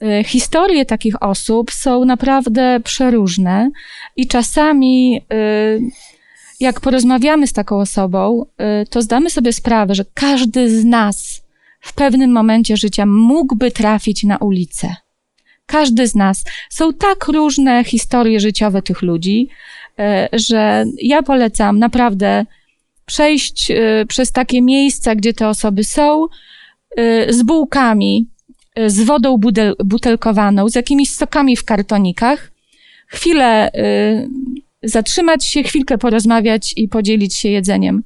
[0.03, 3.71] e, historie takich osób są naprawdę przeróżne
[4.17, 5.21] i czasami
[6.61, 8.47] jak porozmawiamy z taką osobą,
[8.91, 11.43] to zdamy sobie sprawę, że każdy z nas
[11.81, 14.97] w pewnym momencie życia mógłby trafić na ulicę.
[15.67, 16.45] Każdy z nas.
[16.71, 19.49] Są tak różne historie życiowe tych ludzi,
[19.84, 19.84] E,
[20.33, 22.47] że ja polecam naprawdę
[23.07, 26.27] przejść e, przez takie miejsca, gdzie te osoby są,
[26.97, 28.27] e, z bułkami,
[28.87, 29.37] z wodą
[29.85, 32.51] butelkowaną, z jakimiś sokami w kartonikach,
[33.07, 33.71] chwilę
[34.83, 38.03] zatrzymać się, chwilkę porozmawiać i podzielić się jedzeniem.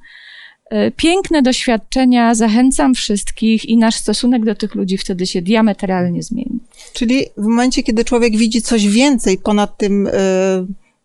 [0.95, 6.59] Piękne doświadczenia, zachęcam wszystkich i nasz stosunek do tych ludzi wtedy się diametralnie zmieni.
[6.93, 10.09] Czyli w momencie, kiedy człowiek widzi coś więcej ponad tym,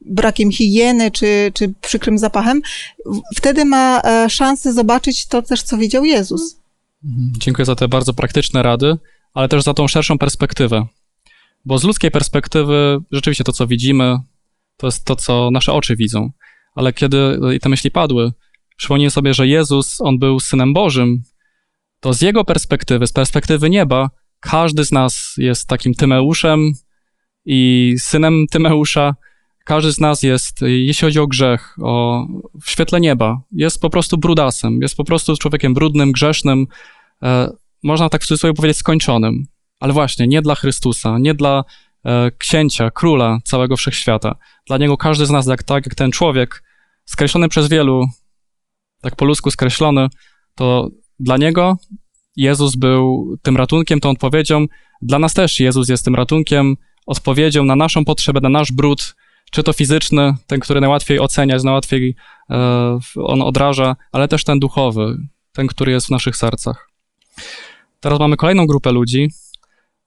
[0.04, 2.62] brakiem higieny czy, czy przykrym zapachem,
[3.34, 6.56] wtedy ma e, szansę zobaczyć to też, co widział Jezus.
[7.04, 7.32] Mhm.
[7.38, 8.96] Dziękuję za te bardzo praktyczne rady,
[9.34, 10.86] ale też za tą szerszą perspektywę.
[11.64, 14.18] Bo z ludzkiej perspektywy rzeczywiście to, co widzimy,
[14.76, 16.30] to jest to, co nasze oczy widzą.
[16.74, 18.32] Ale kiedy te myśli padły,
[18.76, 21.22] przypomnij sobie, że Jezus, on był synem Bożym,
[22.00, 26.72] to z jego perspektywy, z perspektywy nieba, każdy z nas jest takim Tymeuszem
[27.44, 29.14] i synem Tymeusza,
[29.64, 32.26] każdy z nas jest, jeśli chodzi o grzech, o
[32.62, 36.66] w świetle nieba, jest po prostu brudasem, jest po prostu człowiekiem brudnym, grzesznym,
[37.22, 37.50] e,
[37.82, 39.46] można tak w cudzysłowie powiedzieć skończonym.
[39.80, 41.64] Ale właśnie, nie dla Chrystusa, nie dla
[42.04, 44.34] e, księcia, króla całego wszechświata.
[44.66, 46.62] Dla niego każdy z nas, jak, tak jak ten człowiek,
[47.04, 48.06] skreślony przez wielu,
[49.02, 50.08] tak po ludzku skreślony,
[50.54, 50.88] to
[51.20, 51.76] dla niego
[52.36, 54.66] Jezus był tym ratunkiem, tą odpowiedzią.
[55.02, 59.14] Dla nas też Jezus jest tym ratunkiem, odpowiedzią na naszą potrzebę, na nasz brud,
[59.54, 62.16] czy to fizyczny, ten, który najłatwiej oceniać, najłatwiej
[62.50, 65.16] e, on odraża, ale też ten duchowy,
[65.52, 66.90] ten, który jest w naszych sercach.
[68.00, 69.28] Teraz mamy kolejną grupę ludzi,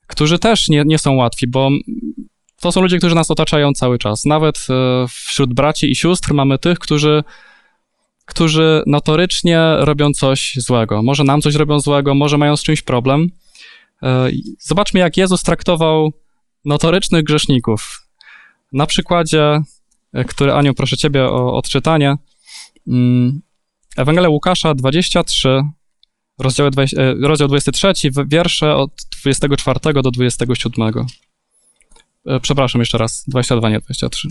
[0.07, 1.69] którzy też nie, nie są łatwi, bo
[2.61, 4.25] to są ludzie, którzy nas otaczają cały czas.
[4.25, 7.23] Nawet e, wśród braci i sióstr mamy tych, którzy,
[8.25, 11.03] którzy notorycznie robią coś złego.
[11.03, 13.29] Może nam coś robią złego, może mają z czymś problem.
[14.03, 14.29] E,
[14.59, 16.13] zobaczmy, jak Jezus traktował
[16.65, 18.06] notorycznych grzeszników.
[18.73, 19.61] Na przykładzie,
[20.13, 22.17] e, który Aniu, proszę ciebie o odczytanie,
[22.87, 23.41] Mm,
[23.97, 25.63] Ewangelia Łukasza 23,
[26.39, 31.05] rozdział, 20, e, rozdział 23, wiersze od 24 do 27.
[32.25, 34.27] E, przepraszam jeszcze raz, 22, nie 23.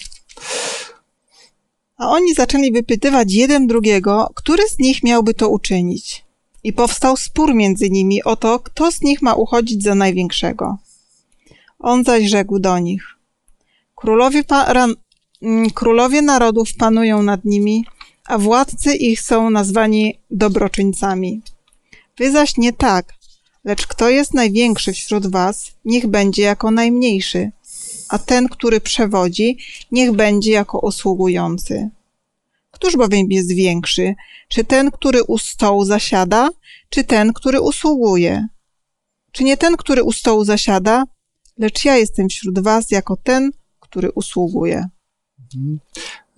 [1.96, 6.24] A oni zaczęli wypytywać jeden drugiego, który z nich miałby to uczynić.
[6.64, 10.76] I powstał spór między nimi o to, kto z nich ma uchodzić za największego.
[11.78, 13.15] On zaś rzekł do nich:
[13.96, 14.44] Królowie,
[15.42, 17.84] mm, królowie narodów panują nad nimi,
[18.26, 21.42] a władcy ich są nazwani dobroczyńcami.
[22.18, 23.12] Wy zaś nie tak,
[23.64, 27.50] lecz kto jest największy wśród was, niech będzie jako najmniejszy,
[28.08, 29.58] a ten, który przewodzi,
[29.92, 31.90] niech będzie jako usługujący.
[32.70, 34.14] Któż bowiem jest większy?
[34.48, 36.50] Czy ten, który u stołu zasiada,
[36.90, 38.46] czy ten, który usługuje?
[39.32, 41.04] Czy nie ten, który u stołu zasiada,
[41.58, 43.52] lecz ja jestem wśród was jako ten,
[43.96, 44.84] który usługuje.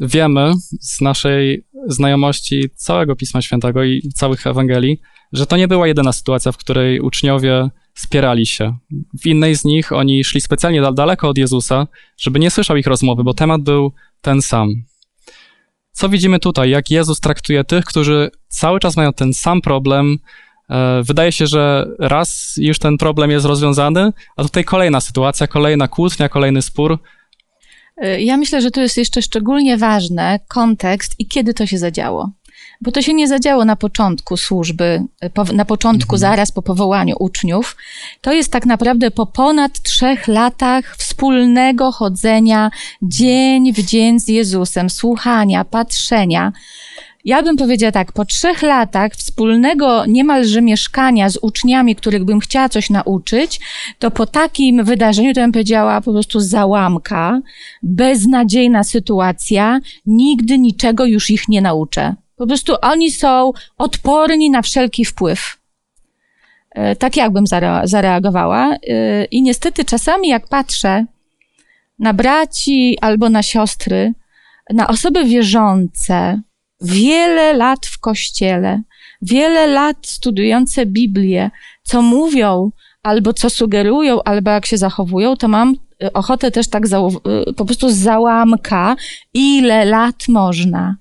[0.01, 5.01] Wiemy z naszej znajomości całego Pisma Świętego i całych Ewangelii,
[5.33, 8.77] że to nie była jedyna sytuacja, w której uczniowie spierali się.
[9.21, 13.25] W innej z nich oni szli specjalnie daleko od Jezusa, żeby nie słyszał ich rozmowy,
[13.25, 14.69] bo temat był ten sam.
[15.93, 16.71] Co widzimy tutaj?
[16.71, 20.19] Jak Jezus traktuje tych, którzy cały czas mają ten sam problem.
[20.71, 25.89] E, wydaje się, że raz już ten problem jest rozwiązany, a tutaj kolejna sytuacja, kolejna
[25.89, 26.99] kłótnia, kolejny spór.
[28.01, 32.31] E, ja myślę, że to jest jeszcze szczególnie ważne kontekst i kiedy to się zadziało
[32.81, 35.03] bo to się nie zadziało na początku służby,
[35.55, 36.21] na początku, mhm.
[36.21, 37.77] zaraz po powołaniu uczniów.
[38.21, 42.71] To jest tak naprawdę po ponad trzech latach wspólnego chodzenia
[43.03, 46.53] dzień w dzień z Jezusem, słuchania, patrzenia.
[47.29, 52.69] Ja bym powiedziała tak, po trzech latach wspólnego niemalże mieszkania z uczniami, których bym chciała
[52.69, 53.61] coś nauczyć,
[53.99, 57.41] to po takim wydarzeniu to bym powiedziała po prostu załamka,
[57.83, 62.15] beznadziejna sytuacja, nigdy niczego już ich nie nauczę.
[62.37, 65.57] Po prostu oni są odporni na wszelki wpływ.
[66.71, 67.45] E, tak jakbym
[67.85, 68.75] zareagowała.
[68.75, 71.05] E, I niestety czasami jak patrzę
[71.99, 74.13] na braci albo na siostry,
[74.71, 76.41] na osoby wierzące,
[76.81, 78.83] wiele lat w kościele,
[79.23, 81.51] wiele lat studiujące Biblię,
[81.83, 82.71] co mówią,
[83.03, 86.85] albo co sugerują, albo jak się zachowują, to mam e, ochotę też tak
[87.57, 88.97] po prostu załamka,
[89.35, 90.97] ile lat można.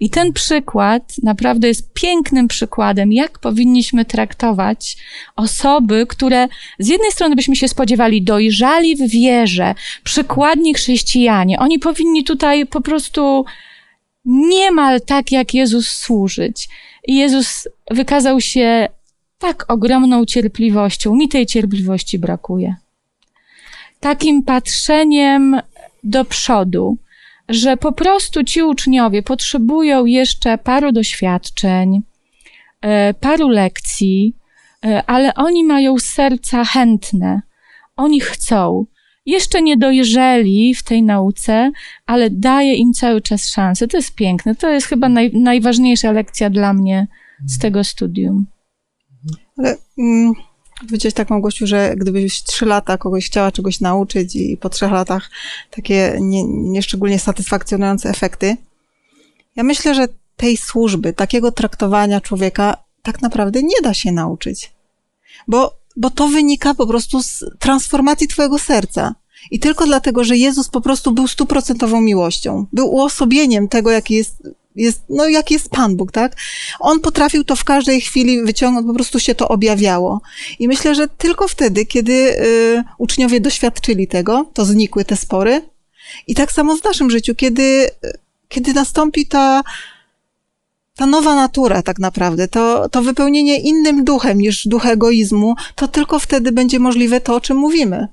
[0.00, 4.96] I ten przykład naprawdę jest pięknym przykładem, jak powinniśmy traktować
[5.36, 11.58] osoby, które z jednej strony byśmy się spodziewali dojrzali w wierze, przykładni chrześcijanie.
[11.58, 13.44] Oni powinni tutaj po prostu
[14.24, 16.68] niemal tak jak Jezus służyć.
[17.06, 18.88] I Jezus wykazał się
[19.38, 21.14] tak ogromną cierpliwością.
[21.14, 22.76] Mi tej cierpliwości brakuje.
[24.00, 25.60] Takim patrzeniem
[26.04, 26.98] do przodu
[27.50, 32.02] że po prostu ci uczniowie potrzebują jeszcze paru doświadczeń,
[32.80, 34.36] e, paru lekcji,
[34.84, 37.42] e, ale oni mają serca chętne.
[37.96, 38.84] Oni chcą.
[39.26, 41.70] Jeszcze nie dojrzeli w tej nauce,
[42.06, 43.88] ale daje im cały czas szansę.
[43.88, 44.54] To jest piękne.
[44.54, 47.06] To jest chyba naj, najważniejsza lekcja dla mnie
[47.46, 48.46] z tego studium.
[49.58, 50.34] Ale mm,
[50.86, 55.30] Powiedziałeś tak, Małgosiu, że gdybyś trzy lata kogoś chciała czegoś nauczyć i po trzech latach
[55.70, 58.56] takie nie, nieszczególnie satysfakcjonujące efekty.
[59.56, 64.72] Ja myślę, że tej służby, takiego traktowania człowieka tak naprawdę nie da się nauczyć.
[65.48, 69.14] Bo, bo to wynika po prostu z transformacji twojego serca.
[69.50, 72.66] I tylko dlatego, że Jezus po prostu był stuprocentową miłością.
[72.72, 74.42] Był uosobieniem tego, jaki jest
[74.76, 76.36] jest, no jak jest Pan Bóg, tak?
[76.80, 80.20] On potrafił to w każdej chwili wyciągnąć, po prostu się to objawiało.
[80.58, 85.62] I myślę, że tylko wtedy, kiedy y, uczniowie doświadczyli tego, to znikły te spory.
[86.26, 87.90] I tak samo w naszym życiu, kiedy,
[88.48, 89.62] kiedy nastąpi ta,
[91.00, 96.18] ta nowa natura tak naprawdę, to, to wypełnienie innym duchem niż duch egoizmu, to tylko
[96.18, 98.08] wtedy będzie możliwe to, o czym mówimy.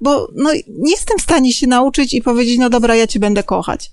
[0.00, 3.42] Bo no, nie jestem w stanie się nauczyć i powiedzieć, no dobra, ja cię będę
[3.42, 3.90] kochać.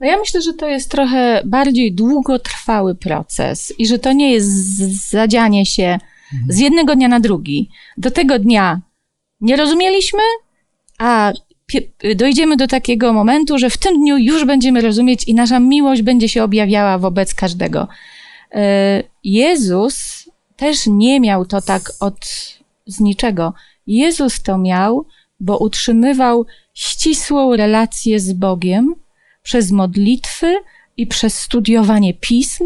[0.00, 4.50] No ja myślę, że to jest trochę bardziej długotrwały proces i że to nie jest
[5.10, 5.98] zadzianie się
[6.48, 7.70] z jednego dnia na drugi.
[7.96, 8.80] Do tego dnia
[9.40, 10.22] nie rozumieliśmy,
[10.98, 11.32] a
[12.16, 16.28] dojdziemy do takiego momentu, że w tym dniu już będziemy rozumieć i nasza miłość będzie
[16.28, 17.88] się objawiała wobec każdego.
[18.52, 20.24] E, Jezus
[20.56, 22.26] też nie miał to tak od
[22.86, 23.54] z niczego.
[23.86, 25.06] Jezus to miał,
[25.40, 28.94] bo utrzymywał ścisłą relację z Bogiem
[29.42, 30.54] przez modlitwy
[30.96, 32.64] i przez studiowanie pism.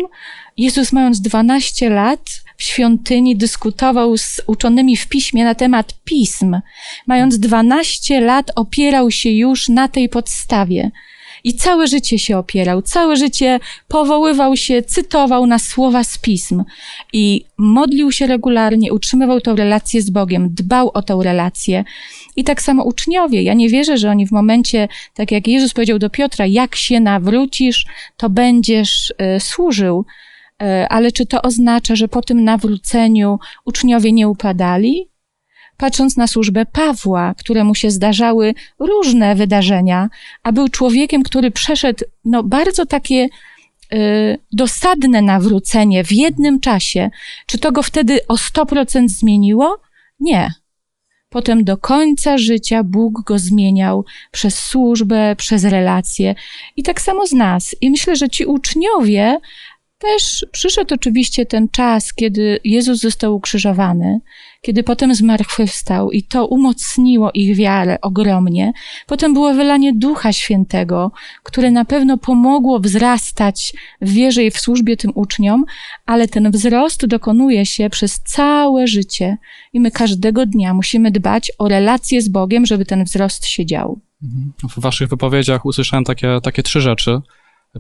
[0.57, 2.21] Jezus, mając 12 lat
[2.57, 6.61] w świątyni, dyskutował z uczonymi w piśmie na temat pism.
[7.07, 10.91] Mając 12 lat, opierał się już na tej podstawie.
[11.47, 16.65] I całe życie się opierał, całe życie powoływał się, cytował na słowa z pism
[17.13, 21.85] i modlił się regularnie, utrzymywał tą relację z Bogiem, dbał o tę relację.
[22.37, 23.43] I tak samo uczniowie.
[23.43, 27.01] Ja nie wierzę, że oni w momencie, tak jak Jezus powiedział do Piotra, jak się
[27.01, 30.05] nawrócisz, to będziesz y, służył.
[30.63, 35.09] Y, ale czy to oznacza, że po tym nawróceniu uczniowie nie upadali?
[35.77, 40.09] Patrząc na służbę Pawła, któremu się zdarzały różne wydarzenia,
[40.43, 43.29] a był człowiekiem, który przeszedł no, bardzo takie
[43.95, 47.11] y, dosadne nawrócenie w jednym czasie.
[47.47, 49.81] Czy to go wtedy o 100% zmieniło?
[50.21, 50.51] Nie.
[51.29, 56.35] Potem do końca życia Bóg go zmieniał przez służbę, przez relacje.
[56.77, 57.77] I tak samo z nas.
[57.81, 59.39] I myślę, że ci uczniowie
[59.99, 64.21] też przyszedł oczywiście ten czas, kiedy Jezus został ukrzyżowany,
[64.67, 68.73] kiedy potem zmartwychwstał i to umocniło ich wiarę ogromnie.
[69.07, 74.97] Potem było wylanie Ducha Świętego, które na pewno pomogło wzrastać w wierze i w służbie
[74.97, 75.65] tym uczniom,
[76.07, 79.37] ale ten wzrost dokonuje się przez całe życie
[79.73, 84.01] i my każdego dnia musimy dbać o relacje z Bogiem, żeby ten wzrost się dział.
[84.71, 87.21] W waszych wypowiedziach usłyszałem takie, takie trzy rzeczy.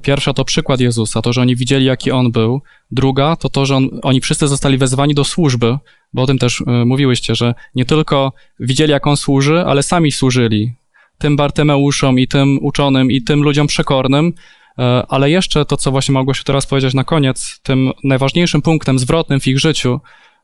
[0.02, 2.62] Pierwsza to przykład Jezusa, to, że oni widzieli, jaki On był.
[2.90, 5.78] Druga to to, że on, oni wszyscy zostali wezwani do służby,
[6.12, 10.12] bo o tym też y, mówiłyście, że nie tylko widzieli, jak On służy, ale sami
[10.12, 10.74] służyli
[11.18, 16.12] tym Bartymeuszom i tym uczonym i tym ludziom przekornym, y, ale jeszcze to, co właśnie
[16.12, 20.00] mogło się teraz powiedzieć na koniec, tym najważniejszym punktem zwrotnym w ich życiu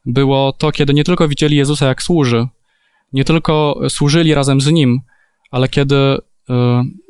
[0.07, 2.47] było to, kiedy nie tylko widzieli Jezusa, jak służy,
[3.13, 5.01] nie tylko służyli razem z Nim,
[5.51, 6.19] ale kiedy E,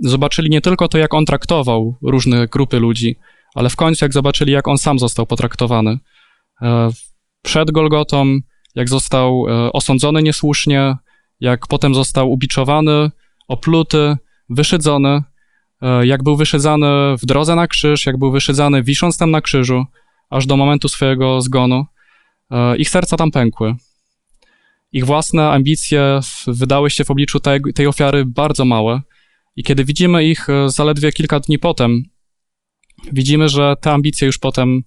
[0.01, 3.17] zobaczyli nie tylko to, jak on traktował różne grupy ludzi,
[3.55, 5.99] ale w końcu jak zobaczyli, jak on sam został potraktowany.
[6.63, 6.91] E,
[7.43, 8.39] przed Golgotą,
[8.75, 10.97] jak został e, osądzony niesłusznie,
[11.41, 13.11] jak potem został ubiczowany,
[13.49, 14.17] opluty,
[14.51, 15.23] wyszydzony,
[16.03, 16.87] jak był wyszydzany
[17.19, 19.85] w drodze na krzyż, jak był wyszydzany wisząc tam na krzyżu,
[20.31, 21.87] aż do momentu swojego zgonu.
[22.79, 23.75] Ich serca tam pękły.
[24.93, 29.01] Ich własne ambicje wydały się w obliczu tej, tej ofiary bardzo małe.
[29.57, 32.03] I kiedy widzimy ich e, zaledwie kilka dni potem,
[33.13, 34.83] widzimy, że te ambicje już potem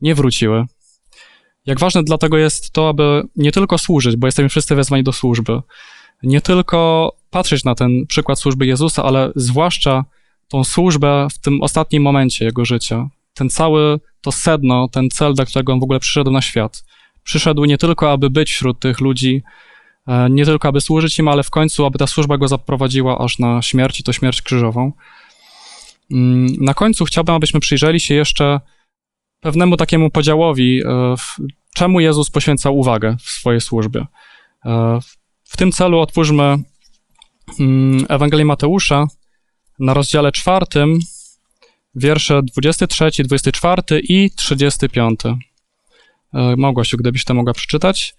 [0.00, 0.64] nie wróciły.
[1.66, 5.60] Jak ważne dlatego jest to, aby nie tylko służyć, bo jesteśmy wszyscy wezwani do służby,
[6.22, 10.04] nie tylko patrzeć na ten przykład służby Jezusa, ale zwłaszcza
[10.48, 13.08] tą służbę w tym ostatnim momencie jego życia.
[13.34, 16.84] Ten cały, to sedno, ten cel, dla którego on w ogóle przyszedł na świat.
[17.22, 19.42] Przyszedł nie tylko, aby być wśród tych ludzi,
[20.30, 23.62] nie tylko aby służyć im, ale w końcu, aby ta służba go zaprowadziła aż na
[23.62, 24.92] śmierć i to śmierć krzyżową.
[26.10, 28.60] Mm, na końcu chciałbym, abyśmy przyjrzeli się jeszcze
[29.40, 31.14] pewnemu takiemu podziałowi, e,
[31.74, 34.06] czemu Jezus poświęcał uwagę w swojej służbie.
[34.64, 34.98] E,
[35.44, 36.58] w tym celu otwórzmy
[37.60, 39.06] mm, Ewangelię Mateusza
[39.78, 40.98] na rozdziale czwartym,
[41.94, 45.20] wiersze 23, 24 i 35.
[46.56, 48.14] Małgosiu, gdybyś to mogła przeczytać.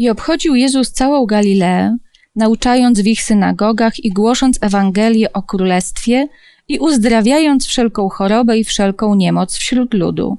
[0.00, 1.96] I obchodził Jezus całą Galileę,
[2.36, 6.28] nauczając w ich synagogach i głosząc Ewangelię o Królestwie
[6.68, 10.38] i uzdrawiając wszelką chorobę i wszelką niemoc wśród ludu.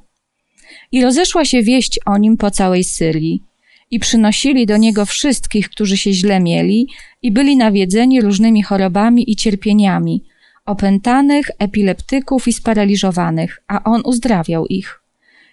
[0.92, 3.44] I rozeszła się wieść o nim po całej Syrii.
[3.92, 6.88] I przynosili do niego wszystkich, którzy się źle mieli
[7.22, 10.24] i byli nawiedzeni różnymi chorobami i cierpieniami,
[10.66, 15.01] opętanych, epileptyków i sparaliżowanych, a on uzdrawiał ich.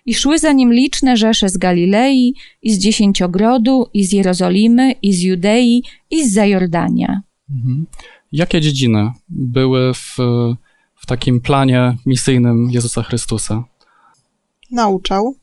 [0.07, 5.13] I szły za nim liczne rzesze z Galilei, i z Dziesięciogrodu, i z Jerozolimy, i
[5.13, 7.23] z Judei, i z Zajordania.
[7.51, 7.87] Mhm.
[8.33, 10.17] Jakie dziedziny były w,
[10.97, 13.65] w takim planie misyjnym Jezusa Chrystusa?
[14.71, 15.35] Nauczał.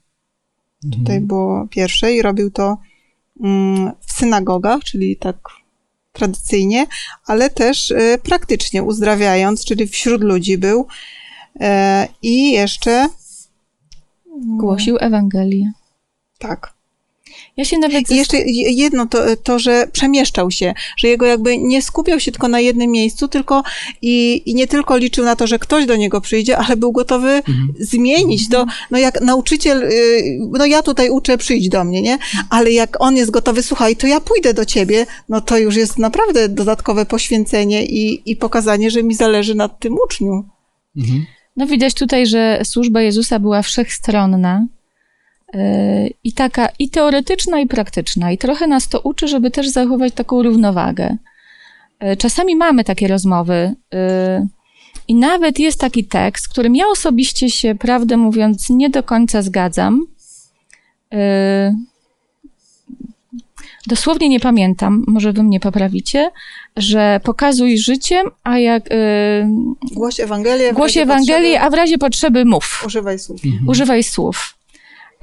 [0.85, 1.03] Mhm.
[1.03, 2.77] Tutaj było pierwsze i robił to
[3.43, 5.37] mm, w synagogach, czyli tak
[6.13, 6.87] tradycyjnie,
[7.25, 10.87] ale też y, praktycznie uzdrawiając, czyli wśród ludzi był.
[11.59, 13.09] E, I jeszcze
[14.35, 15.71] Głosił Ewangelię.
[16.39, 16.75] Tak.
[17.57, 18.11] Ja się nawet.
[18.11, 22.47] I jeszcze jedno to, to, że przemieszczał się, że jego jakby nie skupiał się tylko
[22.47, 23.63] na jednym miejscu, tylko
[24.01, 27.29] i, i nie tylko liczył na to, że ktoś do niego przyjdzie, ale był gotowy
[27.29, 27.73] mhm.
[27.79, 28.65] zmienić to.
[28.91, 32.17] No jak nauczyciel, y, no ja tutaj uczę, przyjdź do mnie, nie?
[32.49, 35.99] Ale jak on jest gotowy, słuchaj, to ja pójdę do ciebie, no to już jest
[35.99, 40.43] naprawdę dodatkowe poświęcenie i, i pokazanie, że mi zależy na tym uczniu.
[40.97, 41.25] Mhm.
[41.55, 44.65] No widać tutaj, że służba Jezusa była wszechstronna
[45.53, 45.59] yy,
[46.23, 48.31] i taka i teoretyczna, i praktyczna.
[48.31, 51.17] I trochę nas to uczy, żeby też zachować taką równowagę.
[52.01, 53.99] Yy, czasami mamy takie rozmowy yy,
[55.07, 60.05] i nawet jest taki tekst, którym ja osobiście się, prawdę mówiąc, nie do końca zgadzam.
[63.87, 66.31] Dosłownie nie pamiętam, może wy mnie poprawicie,
[66.77, 68.89] że pokazuj życiem, a jak...
[68.89, 68.97] Yy,
[69.91, 70.73] Głoś Ewangelię.
[70.73, 72.83] głoś razie Ewangelii, potrzeby a w razie potrzeby mów.
[72.85, 73.41] Używaj słów.
[73.67, 74.57] Używaj słów.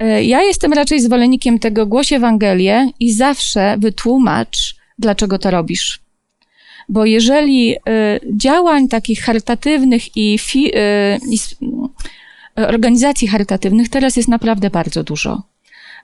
[0.03, 5.99] Y, Ja jestem raczej zwolennikiem tego głoś Ewangelię i zawsze wytłumacz, dlaczego to robisz.
[6.89, 7.79] Bo jeżeli y,
[8.37, 10.79] działań takich charytatywnych i, fi, y,
[12.59, 15.41] y, organizacji charytatywnych teraz jest naprawdę bardzo dużo.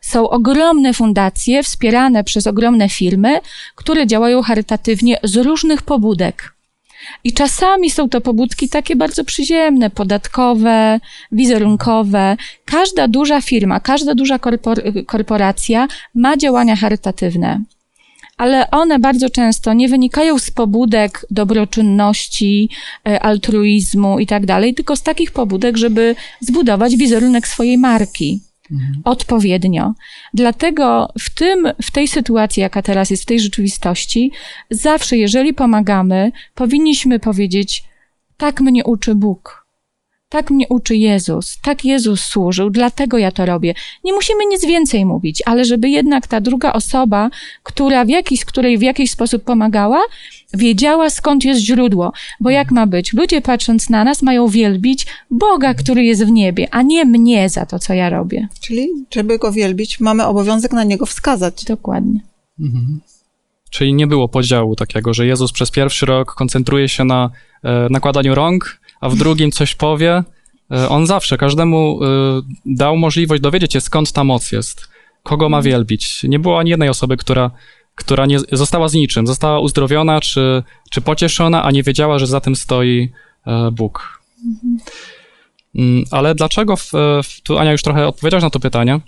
[0.01, 3.39] Są ogromne fundacje wspierane przez ogromne firmy,
[3.75, 6.53] które działają charytatywnie z różnych pobudek.
[7.23, 10.99] I czasami są to pobudki takie bardzo przyziemne, podatkowe,
[11.31, 12.37] wizerunkowe.
[12.65, 17.61] Każda duża firma, każda duża korpor- korporacja ma działania charytatywne.
[18.37, 22.69] Ale one bardzo często nie wynikają z pobudek dobroczynności,
[23.07, 28.39] e, altruizmu i tak dalej, tylko z takich pobudek, żeby zbudować wizerunek swojej marki
[29.03, 29.93] odpowiednio.
[30.33, 34.31] Dlatego w tym, w tej sytuacji, jaka teraz jest, w tej rzeczywistości,
[34.69, 37.83] zawsze, jeżeli pomagamy, powinniśmy powiedzieć,
[38.37, 39.58] tak mnie uczy Bóg.
[40.31, 43.73] Tak mnie uczy Jezus, tak Jezus służył, dlatego ja to robię.
[44.03, 47.29] Nie musimy nic więcej mówić, ale żeby jednak ta druga osoba,
[47.63, 50.01] która w jakiś, której w jakiś sposób pomagała,
[50.53, 52.11] wiedziała skąd jest źródło.
[52.39, 53.13] Bo jak ma być?
[53.13, 57.65] Ludzie patrząc na nas mają wielbić Boga, który jest w niebie, a nie mnie za
[57.65, 58.47] to, co ja robię.
[58.61, 61.65] Czyli, żeby go wielbić, mamy obowiązek na niego wskazać.
[61.65, 62.19] Dokładnie.
[63.69, 67.29] Czyli nie było podziału takiego, że Jezus przez pierwszy rok koncentruje się na
[67.63, 70.23] e, nakładaniu rąk, a w drugim coś powie.
[70.71, 72.07] E, on zawsze każdemu e,
[72.65, 74.89] dał możliwość dowiedzieć się, skąd ta moc jest,
[75.23, 76.23] kogo ma wielbić.
[76.23, 77.51] Nie było ani jednej osoby, która,
[77.95, 82.41] która nie została z niczym, została uzdrowiona czy, czy pocieszona, a nie wiedziała, że za
[82.41, 83.11] tym stoi
[83.47, 84.19] e, Bóg.
[85.75, 86.91] Mm, Ale dlaczego, w,
[87.23, 88.99] w, tu Ania już trochę odpowiedziałaś na to pytanie,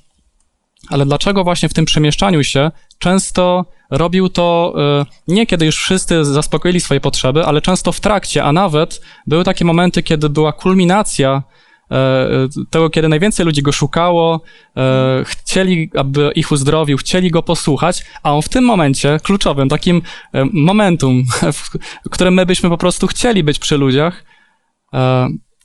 [0.90, 6.26] ale dlaczego właśnie w tym przemieszczaniu się często robił to e, nie kiedy już wszyscy
[6.26, 11.44] zaspokoili swoje potrzeby, ale często w trakcie, a nawet były takie momenty, kiedy była kulminacja
[11.92, 12.28] e,
[12.70, 14.42] tego, kiedy najwięcej ludzi go szukało,
[14.78, 20.02] e, chcieli, aby ich uzdrowił, chcieli go posłuchać, a on w tym momencie, kluczowym, takim
[20.34, 21.24] e, momentum,
[22.06, 24.24] w którym my byśmy po prostu chcieli być przy ludziach,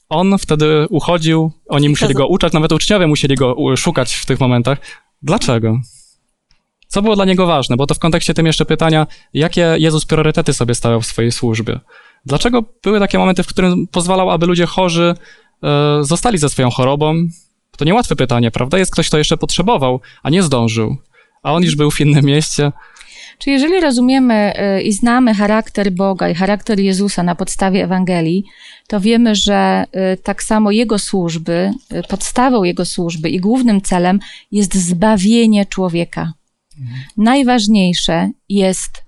[0.09, 4.79] on wtedy uchodził, oni musieli go uczać, nawet uczniowie musieli go szukać w tych momentach.
[5.23, 5.81] Dlaczego?
[6.89, 7.77] Co było dla niego ważne?
[7.77, 11.81] Bo to w kontekście tym jeszcze pytania, jakie Jezus priorytety sobie stawiał w swojej służbie?
[12.27, 15.15] Dlaczego były takie momenty, w którym pozwalał, aby ludzie chorzy
[15.63, 17.29] e, zostali ze swoją chorobą?
[17.77, 18.79] To niełatwe pytanie, prawda?
[18.79, 20.97] Jest ktoś, kto jeszcze potrzebował, a nie zdążył.
[21.43, 22.73] A on już był w innym mieście.
[23.39, 28.45] Czy jeżeli rozumiemy y, i znamy charakter Boga i charakter Jezusa na podstawie Ewangelii,
[28.89, 29.85] to wiemy, że
[30.15, 34.19] y, tak samo Jego służby, y, podstawą Jego służby i głównym celem
[34.53, 36.33] jest zbawienie człowieka.
[37.17, 39.05] Najważniejsze jest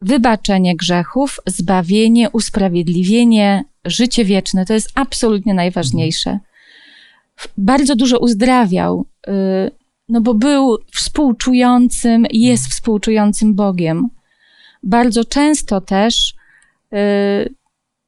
[0.00, 4.66] wybaczenie grzechów, zbawienie, usprawiedliwienie, życie wieczne.
[4.66, 6.38] To jest absolutnie najważniejsze.
[7.58, 9.06] Bardzo dużo uzdrawiał,
[10.08, 14.08] no bo był współczującym, jest współczującym Bogiem.
[14.82, 16.34] Bardzo często też
[16.92, 17.54] y,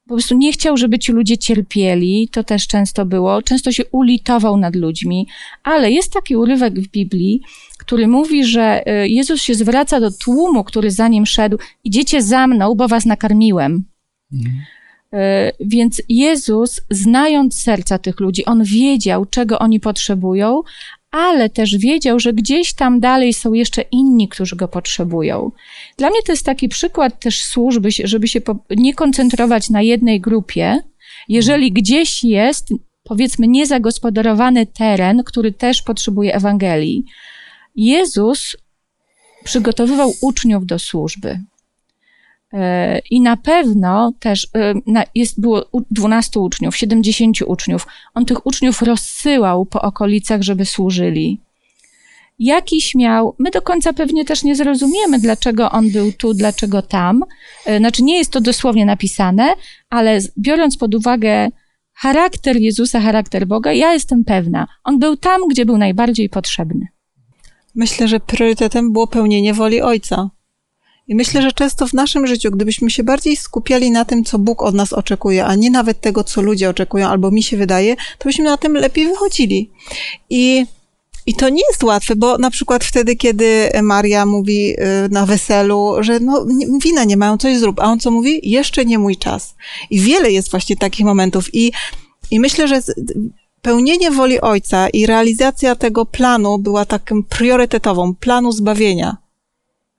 [0.09, 3.43] po prostu nie chciał, żeby ci ludzie cierpieli, to też często było.
[3.43, 5.27] Często się ulitował nad ludźmi,
[5.63, 7.41] ale jest taki urywek w Biblii,
[7.79, 12.47] który mówi, że y, Jezus się zwraca do tłumu, który za nim szedł: Idziecie za
[12.47, 13.85] mną, bo was nakarmiłem.
[14.33, 15.17] Y,
[15.61, 20.63] Więc Jezus, znając serca tych ludzi, on wiedział, czego oni potrzebują,
[21.15, 25.53] ale też wiedział, że gdzieś tam dalej są jeszcze inni, którzy go potrzebują.
[25.97, 28.41] Dla mnie to jest taki przykład też służby, żeby się
[28.71, 30.79] nie koncentrować na jednej grupie.
[31.29, 32.69] Jeżeli gdzieś jest,
[33.05, 37.05] powiedzmy, niezagospodarowany teren, który też potrzebuje Ewangelii,
[37.77, 38.57] Jezus
[39.45, 41.41] przygotowywał uczniów do służby.
[42.55, 44.75] E, I na pewno też e,
[45.15, 47.87] jest, było u- 12 uczniów, 70 uczniów.
[48.15, 51.41] On tych uczniów rozsyłał po okolicach, żeby służyli.
[52.39, 57.23] Jakiś miał, my do końca pewnie też nie zrozumiemy, dlaczego on był tu, dlaczego tam.
[57.67, 59.55] E, Znaczy, nie jest to dosłownie napisane,
[59.91, 61.49] ale biorąc pod uwagę
[61.95, 66.87] charakter Jezusa, charakter Boga, ja jestem pewna, on był tam, gdzie był najbardziej potrzebny.
[67.75, 70.31] Myślę, że priorytetem było pełnienie woli Ojca.
[71.09, 74.63] I myślę, że często w naszym życiu, gdybyśmy się bardziej skupiali na tym, co Bóg
[74.63, 78.25] od nas oczekuje, a nie nawet tego, co ludzie oczekują, albo mi się wydaje, to
[78.25, 79.71] byśmy na tym lepiej wychodzili.
[80.31, 80.67] I,
[81.27, 85.95] i to nie jest łatwe, bo na przykład wtedy, kiedy Maria mówi y, na weselu,
[86.01, 86.47] że no,
[86.85, 88.51] wina nie mają, coś zrób, a on co mówi?
[88.51, 89.55] Jeszcze nie mój czas.
[89.91, 91.55] I wiele jest właśnie takich momentów.
[91.55, 91.73] I,
[92.31, 92.81] i myślę, że
[93.63, 99.24] pełnienie woli Ojca i realizacja tego planu była taką priorytetową, planu zbawienia.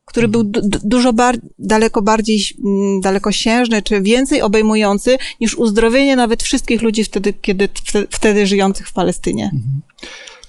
[0.06, 6.44] Który był du dużo bar daleko bardziej mm, dalekosiężny, czy więcej obejmujący niż uzdrowienie nawet
[6.44, 7.70] wszystkich ludzi wtedy, kiedy,
[8.10, 9.44] wtedy żyjących w Palestynie.
[9.44, 9.82] Mhm.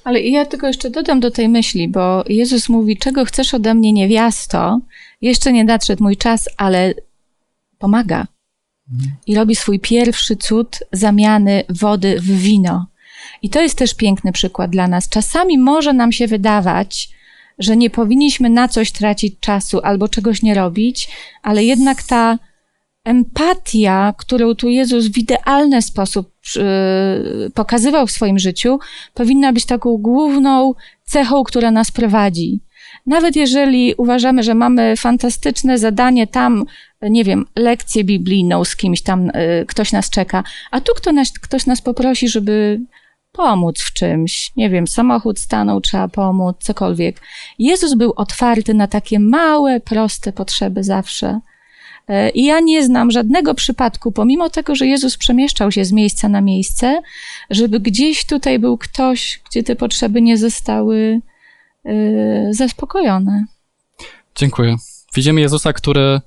[0.05, 3.93] Ale ja tylko jeszcze dodam do tej myśli, bo Jezus mówi, czego chcesz ode mnie
[3.93, 4.81] niewiasto,
[5.21, 6.95] jeszcze nie nadszedł mój czas, ale
[7.79, 8.27] pomaga.
[9.27, 12.87] I robi swój pierwszy cud zamiany wody w wino.
[13.43, 15.09] I to jest też piękny przykład dla nas.
[15.09, 17.16] Czasami może nam się wydawać,
[17.59, 21.09] że nie powinniśmy na coś tracić czasu albo czegoś nie robić,
[21.43, 22.39] ale jednak ta
[23.05, 28.79] empatia, którą tu Jezus w idealny sposób yy, pokazywał w swoim życiu,
[29.15, 32.61] powinna być taką główną cechą, która nas prowadzi.
[33.07, 36.65] Nawet jeżeli uważamy, że mamy fantastyczne zadanie tam,
[37.03, 41.33] nie wiem, lekcję biblijną z kimś tam, yy, ktoś nas czeka, a tu kto nas,
[41.33, 42.81] ktoś nas poprosi, żeby
[43.37, 44.53] pomóc w czymś.
[44.57, 47.21] Nie wiem, samochód stanął, trzeba pomóc, cokolwiek.
[47.59, 51.41] Jezus był otwarty na takie małe, proste potrzeby zawsze.
[52.09, 56.29] E, I ja nie znam żadnego przypadku, pomimo tego, że Jezus przemieszczał się z miejsca
[56.29, 57.03] na miejsce,
[57.51, 61.21] żeby gdzieś tutaj był ktoś, gdzie te potrzeby nie zostały
[61.85, 61.93] e,
[62.51, 63.45] zaspokojone.
[64.37, 64.77] Dziękuję.
[65.15, 66.21] Widzimy Jezusa, który,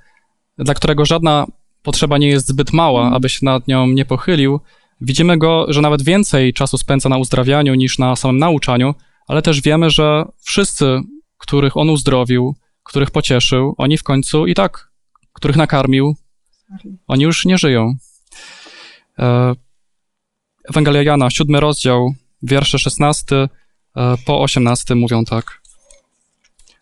[0.57, 1.45] dla którego żadna
[1.83, 3.13] potrzeba nie jest zbyt mała, mm.
[3.13, 4.59] aby się nad nią nie pochylił,
[5.01, 8.95] Widzimy go, że nawet więcej czasu spędza na uzdrawianiu niż na samym nauczaniu,
[9.27, 10.99] ale też wiemy, że wszyscy,
[11.37, 14.91] których on uzdrowił, których pocieszył, oni w końcu i tak,
[15.33, 16.15] których nakarmił,
[17.07, 17.93] oni już nie żyją.
[19.19, 19.55] E,
[20.69, 25.61] Ewangelia Jana, siódmy rozdział, wiersze 16 e, po 18 mówią tak.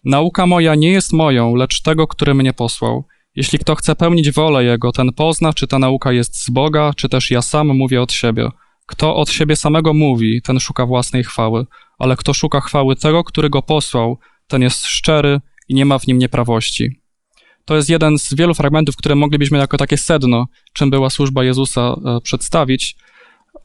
[0.05, 3.03] Nauka moja nie jest moją, lecz tego, który mnie posłał.
[3.38, 7.10] Jeśli kto chce pełnić wolę Jego, ten pozna, czy ta nauka jest z Boga, czy
[7.10, 8.50] też ja sam mówię od siebie.
[8.86, 11.66] Kto od siebie samego mówi, ten szuka własnej chwały,
[12.00, 14.18] ale kto szuka chwały tego, który go posłał,
[14.48, 17.02] ten jest szczery i nie ma w nim nieprawości.
[17.66, 21.96] To jest jeden z wielu fragmentów, które moglibyśmy jako takie sedno, czym była służba Jezusa,
[22.06, 22.96] e, przedstawić.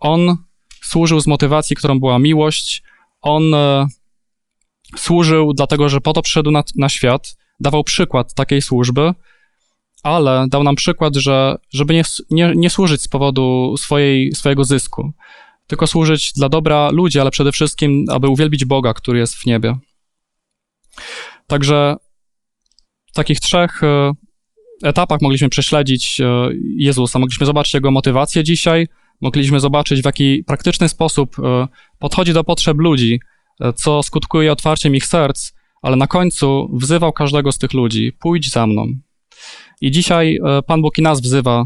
[0.01, 0.37] On
[0.83, 2.83] służył z motywacji, którą była miłość.
[3.21, 3.87] On e,
[4.97, 9.15] służył dlatego, że po to przyszedł na, na świat, dawał przykład takiej służby,
[10.03, 15.13] ale dał nam przykład, że żeby nie, nie, nie służyć z powodu swojej, swojego zysku,
[15.67, 19.77] tylko służyć dla dobra ludzi, ale przede wszystkim, aby uwielbić Boga, który jest w niebie.
[21.47, 21.97] Także
[23.07, 24.13] w takich trzech e,
[24.83, 27.19] etapach mogliśmy prześledzić e, Jezusa.
[27.19, 28.89] Mogliśmy zobaczyć Jego motywację dzisiaj,
[29.21, 33.21] mogliśmy zobaczyć, w jaki praktyczny sposób e, podchodzi do potrzeb ludzi,
[33.75, 38.67] co skutkuje otwarciem ich serc, ale na końcu wzywał każdego z tych ludzi: pójdź za
[38.67, 38.87] mną.
[39.81, 41.65] I dzisiaj e, Pan Bóg i nas wzywa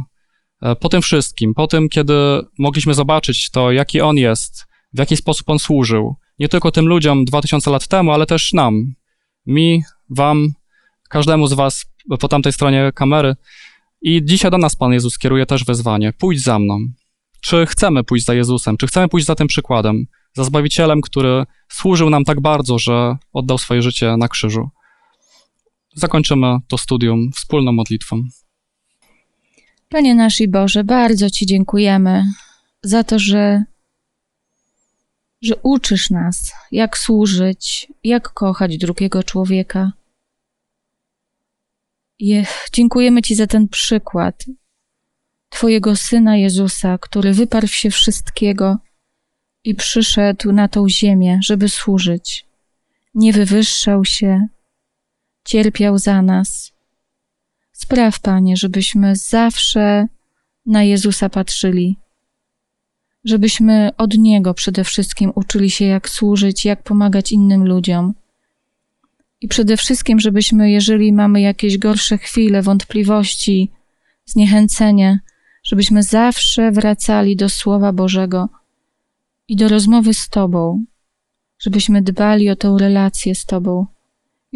[0.63, 2.15] e, po tym wszystkim, po tym, kiedy
[2.59, 7.25] mogliśmy zobaczyć to, jaki On jest, w jaki sposób On służył, nie tylko tym ludziom
[7.25, 8.95] 2000 lat temu, ale też nam,
[9.47, 10.49] mi, wam,
[11.09, 11.87] każdemu z was
[12.21, 13.35] po tamtej stronie kamery.
[14.03, 16.79] I dzisiaj do nas Pan Jezus kieruje też wezwanie: pójdź za mną.
[17.41, 18.77] Czy chcemy pójść za Jezusem?
[18.77, 23.59] Czy chcemy pójść za tym przykładem, za Zbawicielem, który służył nam tak bardzo, że oddał
[23.59, 24.71] swoje życie na krzyżu?
[25.97, 28.23] Zakończymy to studium wspólną modlitwą.
[29.89, 32.25] Panie nasz i Boże, bardzo Ci dziękujemy
[32.83, 33.65] za to, że,
[35.43, 39.93] że uczysz nas, jak służyć, jak kochać drugiego człowieka.
[42.19, 42.43] I
[42.73, 44.45] dziękujemy Ci za ten przykład
[45.49, 48.79] Twojego Syna Jezusa, który wyparł się wszystkiego
[49.65, 52.47] i przyszedł na tą ziemię, żeby służyć.
[53.15, 54.47] Nie wywyższał się,
[55.47, 56.73] cierpiał za nas.
[57.73, 60.07] Spraw, Panie, żebyśmy zawsze
[60.67, 61.97] na Jezusa patrzyli,
[63.25, 68.15] żebyśmy od Niego przede wszystkim uczyli się, jak służyć, jak pomagać innym ludziom.
[69.41, 73.71] I przede wszystkim, żebyśmy, jeżeli mamy jakieś gorsze chwile, wątpliwości,
[74.25, 75.21] zniechęcenie,
[75.65, 78.49] żebyśmy zawsze wracali do Słowa Bożego
[79.49, 80.85] i do rozmowy z Tobą,
[81.59, 83.87] żebyśmy dbali o tę relację z Tobą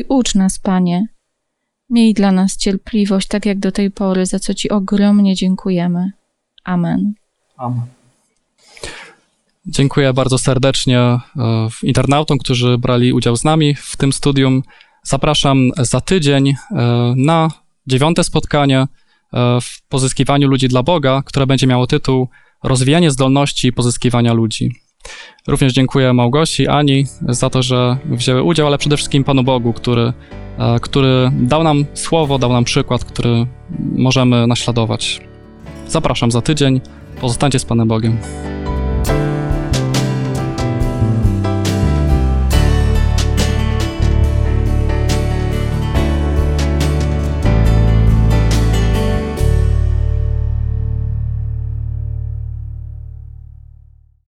[0.01, 1.07] i ucz nas, Panie.
[1.91, 6.13] Miej dla nas cierpliwość, tak jak do tej pory, za co Ci ogromnie dziękujemy.
[6.65, 7.13] Amen.
[7.57, 7.83] Amen.
[9.67, 11.21] Dziękuję bardzo serdecznie e,
[11.83, 14.63] internautom, którzy brali udział z nami w tym studium.
[15.03, 16.55] Zapraszam za tydzień e,
[17.17, 17.51] na
[17.87, 18.87] dziewiąte spotkanie e,
[19.61, 22.29] w pozyskiwaniu ludzi dla Boga, które będzie miało tytuł
[22.63, 24.80] Rozwijanie zdolności pozyskiwania ludzi.
[25.47, 30.13] Również dziękuję Małgosi, Ani za to, że wzięły udział, ale przede wszystkim Panu Bogu, który,
[30.59, 33.47] e, który dał nam słowo, dał nam przykład, który
[33.97, 35.21] możemy naśladować.
[35.89, 36.81] Zapraszam za tydzień.
[37.21, 38.19] Pozostańcie z Panem Bogiem.